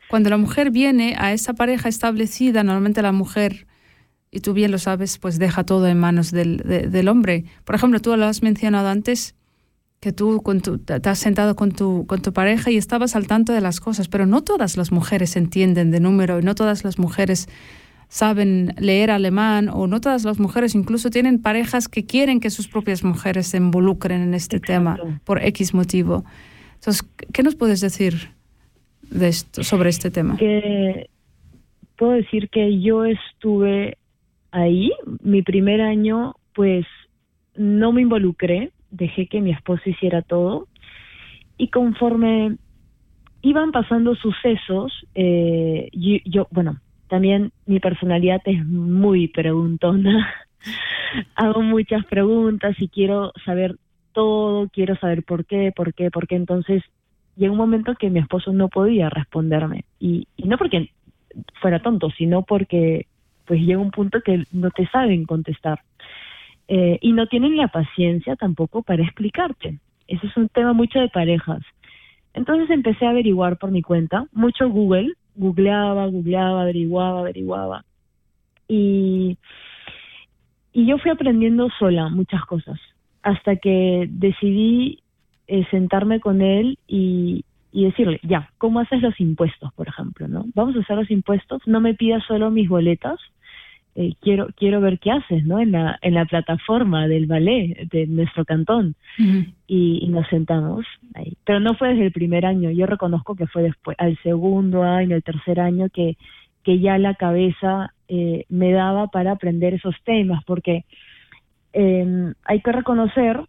[0.09, 3.67] cuando la mujer viene a esa pareja establecida, normalmente la mujer,
[4.31, 7.43] y tú bien lo sabes, pues deja todo en manos del, del hombre.
[7.65, 9.35] Por ejemplo, tú lo has mencionado antes,
[9.99, 13.27] que tú con tu, te has sentado con tu, con tu pareja y estabas al
[13.27, 16.83] tanto de las cosas, pero no todas las mujeres entienden de número y no todas
[16.83, 17.47] las mujeres
[18.09, 22.67] saben leer alemán o no todas las mujeres incluso tienen parejas que quieren que sus
[22.67, 26.23] propias mujeres se involucren en este tema por X motivo.
[26.75, 28.29] Entonces, ¿qué nos puedes decir
[29.09, 30.37] de esto, sobre este tema?
[30.37, 31.09] Que
[31.97, 33.97] puedo decir que yo estuve
[34.51, 34.91] ahí,
[35.21, 36.85] mi primer año, pues
[37.55, 40.67] no me involucré, dejé que mi esposo hiciera todo.
[41.57, 42.57] Y conforme
[43.41, 50.33] iban pasando sucesos, eh, yo, bueno, también mi personalidad es muy preguntona,
[51.35, 53.77] hago muchas preguntas y quiero saber
[54.13, 56.83] todo, quiero saber por qué, por qué, por qué, entonces
[57.35, 59.85] llegó un momento que mi esposo no podía responderme.
[59.99, 60.89] Y, y no porque
[61.61, 63.07] fuera tonto, sino porque
[63.45, 65.81] pues llega un punto que no te saben contestar.
[66.67, 69.79] Eh, y no tienen la paciencia tampoco para explicarte.
[70.07, 71.61] Eso es un tema mucho de parejas.
[72.33, 77.85] Entonces empecé a averiguar por mi cuenta, mucho Google, googleaba, googleaba, averiguaba, averiguaba.
[78.67, 79.37] Y,
[80.73, 82.79] y yo fui aprendiendo sola muchas cosas,
[83.23, 84.99] hasta que decidí
[85.47, 90.27] eh, sentarme con él y, y decirle, ya, ¿cómo haces los impuestos, por ejemplo?
[90.27, 90.45] ¿no?
[90.53, 93.19] Vamos a hacer los impuestos, no me pidas solo mis boletas,
[93.99, 98.05] eh, quiero quiero ver qué haces no en la en la plataforma del ballet de
[98.05, 98.93] nuestro cantón.
[99.67, 100.85] Y, nos sentamos
[101.15, 101.35] ahí.
[101.43, 102.69] Pero no fue desde el primer año.
[102.69, 106.15] Yo reconozco que fue después al segundo año el tercer año que
[106.63, 110.85] que ya la cabeza eh, me daba para aprender esos temas porque
[111.73, 113.41] em, hay que reconocer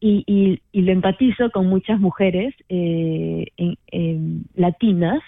[0.00, 5.22] y, y, y, lo empatizo con muchas mujeres eh, en, latinas,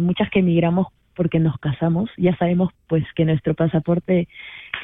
[0.00, 4.28] muchas que emigramos porque nos casamos, ya sabemos pues que nuestro pasaporte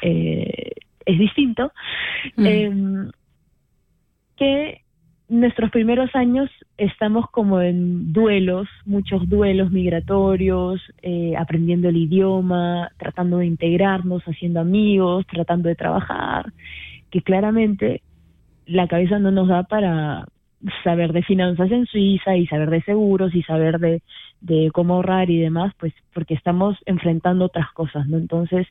[0.01, 0.71] eh,
[1.05, 1.71] es distinto,
[2.37, 3.09] em,
[4.35, 4.81] que
[5.29, 13.37] nuestros primeros años estamos como en duelos, muchos duelos migratorios, eh, aprendiendo el idioma, tratando
[13.37, 16.51] de integrarnos, haciendo amigos, tratando de trabajar,
[17.09, 18.01] que claramente
[18.65, 20.25] la cabeza no nos da para
[20.83, 24.01] saber de finanzas en Suiza y saber de seguros y saber de
[24.41, 28.17] de cómo ahorrar y demás, pues porque estamos enfrentando otras cosas, ¿no?
[28.17, 28.67] Entonces,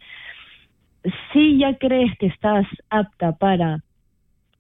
[1.33, 3.83] si ya crees que estás apta para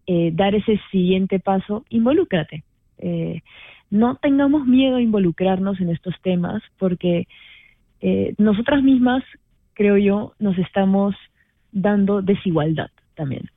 [0.07, 2.62] eh, dar ese siguiente paso, involúcrate.
[2.99, 3.43] Eh,
[3.91, 7.26] no tengamos miedo a involucrarnos en estos temas porque
[8.01, 9.24] eh, nosotras mismas,
[9.74, 11.16] creo yo, nos estamos
[11.72, 13.51] dando desigualdad también.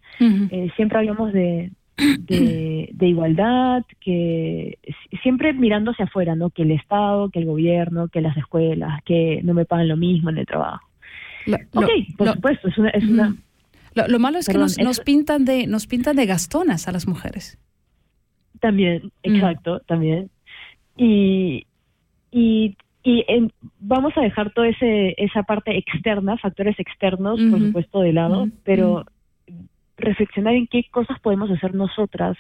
[0.76, 4.78] siempre hablamos de, de, igualdad, que
[5.22, 6.50] siempre mirando hacia afuera, ¿no?
[6.50, 10.30] Que el Estado, que el gobierno, que las escuelas, que no me pagan lo mismo
[10.30, 10.86] en el trabajo.
[11.74, 12.90] ok, por supuesto, es una...
[12.90, 13.36] Es una
[13.96, 17.60] lo, malo es que nos, nos, pintan de, nos pintan de gastonas a las mujeres.
[18.60, 19.36] También, mm.
[19.36, 20.32] exacto, también.
[20.98, 21.68] Y,
[22.32, 23.26] y, y
[23.80, 29.06] vamos a dejar toda ese, esa parte externa, factores externos, por supuesto, de lado, pero
[30.04, 32.38] reflexionar en qué cosas podemos hacer nosotras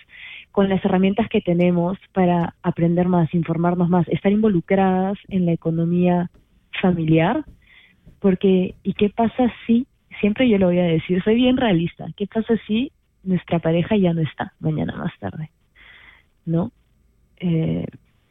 [0.51, 6.29] con las herramientas que tenemos para aprender más, informarnos más, estar involucradas en la economía
[6.81, 7.43] familiar,
[8.19, 9.87] porque ¿y qué pasa si,
[10.19, 12.91] siempre yo lo voy a decir, soy bien realista, ¿qué pasa si
[13.23, 15.49] nuestra pareja ya no está mañana más tarde?
[16.45, 16.71] ¿No?
[17.37, 17.87] Eh,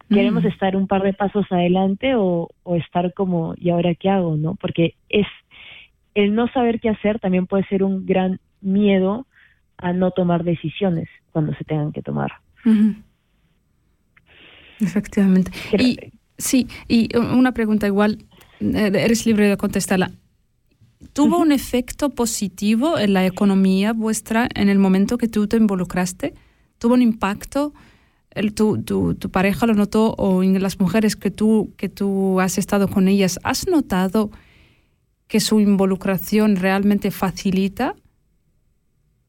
[0.08, 0.48] queremos mm.
[0.48, 4.36] estar un par de pasos adelante o, o estar como, ¿y ahora qué hago?
[4.36, 4.54] ¿No?
[4.54, 5.26] Porque es
[6.14, 9.26] el no saber qué hacer también puede ser un gran miedo
[9.76, 12.32] a no tomar decisiones cuando se tengan que tomar.
[14.80, 15.50] Efectivamente.
[15.78, 15.98] y,
[16.38, 18.24] sí, y una pregunta igual,
[18.60, 20.12] eh, eres libre de contestarla.
[21.12, 26.34] ¿Tuvo un efecto positivo en la economía vuestra en el momento que tú te involucraste?
[26.78, 27.74] ¿Tuvo un impacto?
[28.30, 32.40] El, tu, tu, tu, pareja lo notó o en las mujeres que tú, que tú
[32.40, 34.30] has estado con ellas, ¿has notado
[35.28, 37.94] que su involucración realmente facilita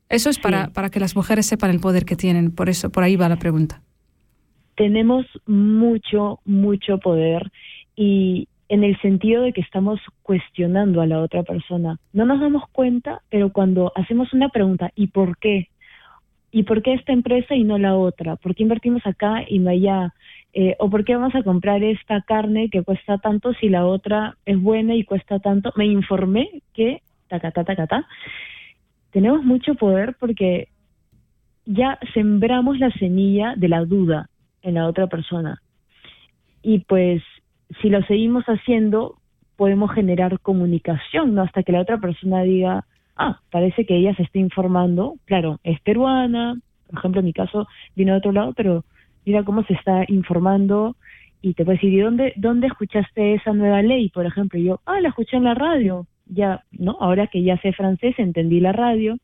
[0.10, 3.04] eso es para, para que las mujeres sepan el poder que tienen, por eso, por
[3.04, 3.82] ahí va la pregunta.
[4.76, 7.52] Tenemos mucho, mucho poder
[7.96, 12.00] y en el sentido de que estamos cuestionando a la otra persona.
[12.12, 15.68] No nos damos cuenta, pero cuando hacemos una pregunta, ¿y por qué?
[16.52, 18.36] ¿Y por qué esta empresa y no la otra?
[18.36, 20.14] ¿Por qué invertimos acá y no allá?
[20.54, 24.38] Eh, ¿O por qué vamos a comprar esta carne que cuesta tanto si la otra
[24.46, 25.72] es buena y cuesta tanto?
[25.76, 28.06] Me informé que, tacata,
[29.14, 30.68] tenemos mucho poder porque
[31.66, 34.30] ya sembramos la semilla de la duda
[34.62, 35.62] en la otra persona.
[36.62, 37.22] Y pues
[37.82, 39.18] si lo seguimos haciendo,
[39.56, 41.44] podemos generar comunicación, ¿no?
[41.44, 42.86] Hasta que la otra persona diga,
[43.16, 46.56] ah, parece que ella se está informando, claro, es peruana,
[46.88, 48.84] por ejemplo, en mi caso vino de otro lado, pero
[49.26, 50.96] mira cómo se está informando
[51.42, 54.10] y te puede decir, ¿y dónde, dónde escuchaste esa nueva ley?
[54.10, 56.98] Por ejemplo, yo, ah, la escuché en la radio, ya, ¿no?
[57.00, 59.18] Ahora que ya sé francés, entendí la radio,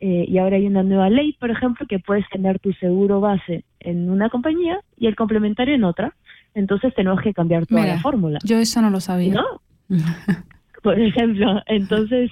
[0.00, 3.64] eh, y ahora hay una nueva ley, por ejemplo, que puedes tener tu seguro base
[3.80, 6.14] en una compañía y el complementario en otra.
[6.54, 8.38] Entonces tenemos que cambiar toda la fórmula.
[8.44, 9.34] Yo eso no lo sabía.
[9.34, 9.44] ¿No?
[10.82, 12.30] por ejemplo, entonces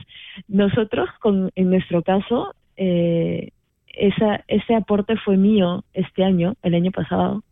[0.48, 3.50] nosotros, con, en nuestro caso, eh,
[3.86, 7.42] esa, ese aporte fue mío este año, el año pasado,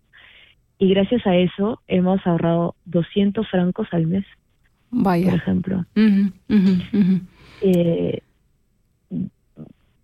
[0.78, 4.24] y gracias a eso hemos ahorrado 200 francos al mes.
[4.90, 5.30] Vaya.
[5.30, 5.84] Por ejemplo.
[7.62, 8.22] Eh,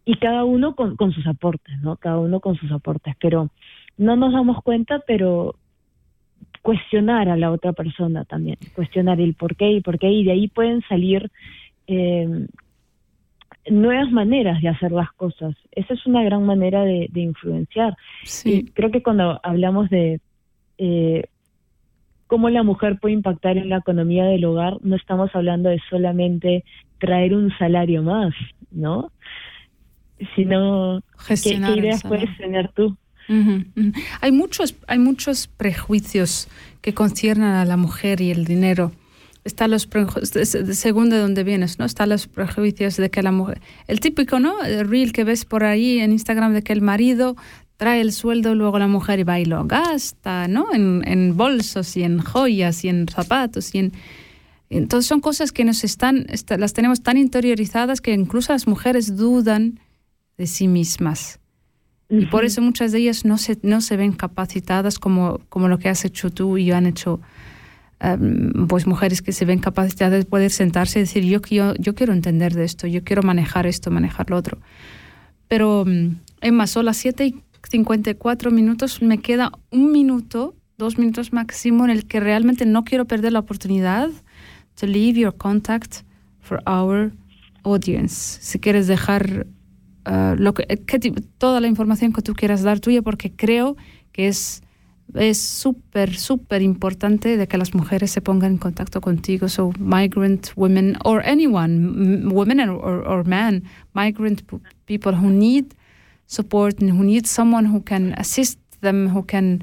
[0.05, 1.97] y cada uno con, con sus aportes, ¿no?
[1.97, 3.51] Cada uno con sus aportes, pero
[3.97, 5.57] no nos damos cuenta, pero
[6.63, 10.33] cuestionar a la otra persona también, cuestionar el por qué y por qué, y de
[10.33, 11.31] ahí pueden salir
[11.87, 12.47] eh,
[13.69, 15.55] nuevas maneras de hacer las cosas.
[15.73, 17.97] Esa es una gran manera de, influenciar.
[18.45, 20.21] Y creo que cuando hablamos de
[20.79, 21.25] eh,
[22.27, 26.65] cómo la mujer puede impactar en la economía del hogar, no estamos hablando de solamente
[26.99, 28.35] traer un salario más,
[28.71, 29.13] ¿no?
[30.35, 32.97] Sino, ¿qué, qué ideas puedes tener tú?
[34.21, 36.49] Hay muchos, hay muchos prejuicios
[36.81, 38.93] que conciernen a la mujer y el dinero.
[39.45, 39.89] Está los
[40.73, 41.85] según de dónde vienes, ¿no?
[41.85, 44.63] Están los prejuicios de que la mujer, el típico, ¿no?
[44.65, 47.37] El reel que ves por ahí en Instagram de que el marido
[47.77, 50.73] trae el sueldo, luego la mujer va y lo gasta, ¿no?
[50.73, 53.93] En, en bolsos y en joyas y en zapatos y en
[54.69, 56.27] entonces son cosas que nos están,
[56.59, 59.79] las tenemos tan interiorizadas que incluso las mujeres dudan
[60.37, 61.39] de sí mismas.
[62.09, 65.79] Y por eso muchas de ellas no se, no se ven capacitadas como, como lo
[65.79, 67.21] que has hecho tú y han hecho
[67.99, 71.95] em, pues mujeres que se ven capacitadas de poder sentarse y decir, yo, yo, yo
[71.95, 74.59] quiero entender de esto, yo quiero manejar esto, manejar lo otro.
[75.49, 81.33] Pero, em, Emma, son las 7 y 54 minutos, me queda un minuto, dos minutos
[81.33, 84.11] máximo en el que realmente no quiero perder la oportunidad
[84.75, 86.03] to leave your contact
[86.41, 87.13] for our
[87.65, 88.39] audience.
[88.41, 89.47] Si quieres dejar
[90.07, 90.65] uh, lo que,
[91.39, 93.77] toda la información que tú quieras dar tuya, porque creo
[94.13, 94.63] que es
[95.15, 99.49] es súper, súper importante de que las mujeres se pongan en contacto contigo.
[99.49, 103.65] So, migrant women or anyone, women or, or men,
[103.95, 104.43] migrant
[104.85, 105.75] people who need
[106.27, 109.63] support and who need someone who can assist them, who can,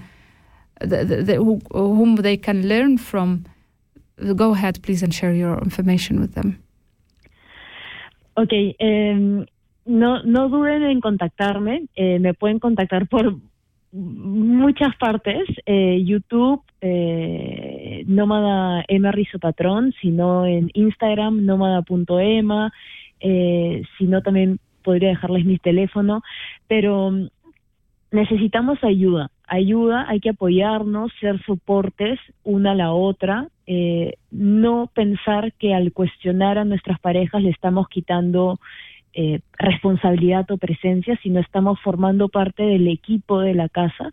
[0.79, 3.45] the, the, the, who, whom they can learn from.
[4.35, 6.63] Go ahead, please, and share your information with them.
[8.37, 9.45] Okay, um,
[9.85, 11.87] no, no duden en contactarme.
[11.95, 13.39] Eh, me pueden contactar por
[13.93, 15.43] muchas partes.
[15.65, 22.73] Eh, YouTube, eh, Nómada Emma Rizo Patrón, sino en Instagram, nómada.ema,
[23.19, 26.23] eh, sino también podría dejarles mi teléfono.
[26.67, 27.27] Pero mm,
[28.11, 29.29] necesitamos ayuda.
[29.47, 33.47] Ayuda, hay que apoyarnos, ser soportes una a la otra.
[33.67, 38.59] Eh, no pensar que al cuestionar a nuestras parejas le estamos quitando
[39.13, 44.11] eh, responsabilidad o presencia, sino estamos formando parte del equipo de la casa.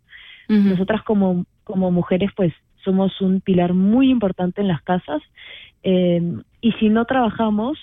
[0.48, 2.52] Nosotras como, como mujeres, pues
[2.84, 5.22] somos un pilar muy importante en las casas
[5.82, 6.20] eh,
[6.60, 7.78] y si no trabajamos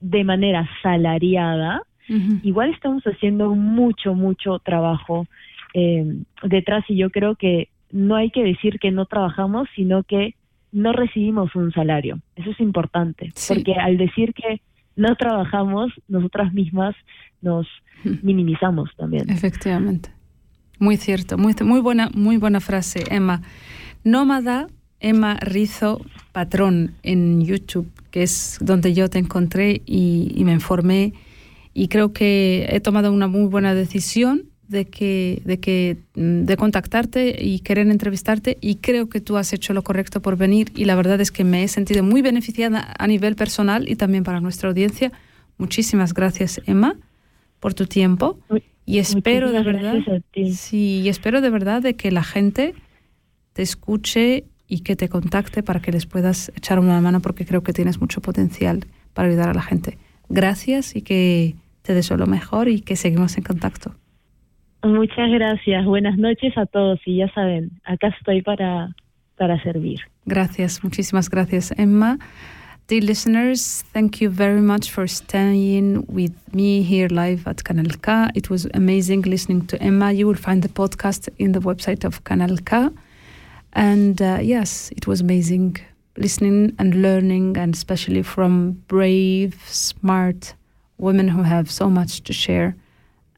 [0.00, 5.26] de manera salariada, igual estamos haciendo mucho, mucho trabajo
[5.74, 6.04] eh,
[6.42, 10.34] detrás y yo creo que no hay que decir que no trabajamos, sino que
[10.72, 12.18] no recibimos un salario.
[12.36, 14.60] Eso es importante, porque al decir que
[14.96, 16.94] no trabajamos, nosotras mismas
[17.40, 17.66] nos
[18.22, 19.30] minimizamos también.
[19.30, 20.10] Efectivamente.
[20.78, 23.42] Muy cierto, muy, muy, buena, muy buena frase, Emma.
[24.02, 24.66] Nómada,
[24.98, 26.00] Emma Rizo
[26.32, 31.12] Patrón en YouTube, que es donde yo te encontré y, y me informé
[31.74, 36.56] y creo que he tomado una muy buena decisión de que, de que mm, de
[36.56, 40.86] contactarte y querer entrevistarte y creo que tú has hecho lo correcto por venir y
[40.86, 44.40] la verdad es que me he sentido muy beneficiada a nivel personal y también para
[44.40, 45.12] nuestra audiencia.
[45.58, 46.96] Muchísimas gracias, Emma,
[47.60, 48.38] por tu tiempo
[48.84, 49.98] y espero de verdad
[50.54, 52.74] sí, y espero de verdad de que la gente
[53.52, 57.62] te escuche y que te contacte para que les puedas echar una mano porque creo
[57.62, 59.98] que tienes mucho potencial para ayudar a la gente.
[60.30, 63.94] Gracias y que te deseo lo mejor y que seguimos en contacto.
[64.82, 65.84] Muchas gracias.
[65.84, 68.94] Buenas noches a todos y ya saben, acá estoy para,
[69.36, 70.00] para servir.
[70.26, 72.18] Gracias, muchísimas gracias, Emma.
[72.88, 78.28] Dear listeners, thank you very much for staying with me here live at Canal K.
[78.34, 80.12] It was amazing listening to Emma.
[80.12, 82.88] You will find the podcast in the website of Canal K.
[83.72, 85.76] And uh, yes, it was amazing
[86.16, 90.54] listening and learning, and especially from brave, smart
[91.02, 92.74] women who have so much to share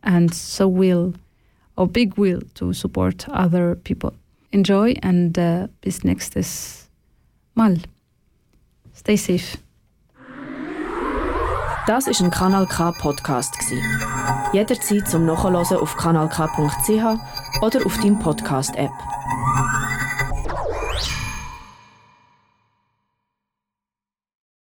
[0.02, 1.14] and so will
[1.76, 4.12] or big will to support other people.
[4.52, 6.88] Enjoy and uh, bis nächstes
[7.54, 7.78] Mal.
[8.92, 9.58] Stay safe.
[11.86, 13.78] Das ist ein Kanal K Podcast gsi.
[14.52, 19.13] Jederzeit zum Nachhören auf kanalk.ch oder auf deinem Podcast App.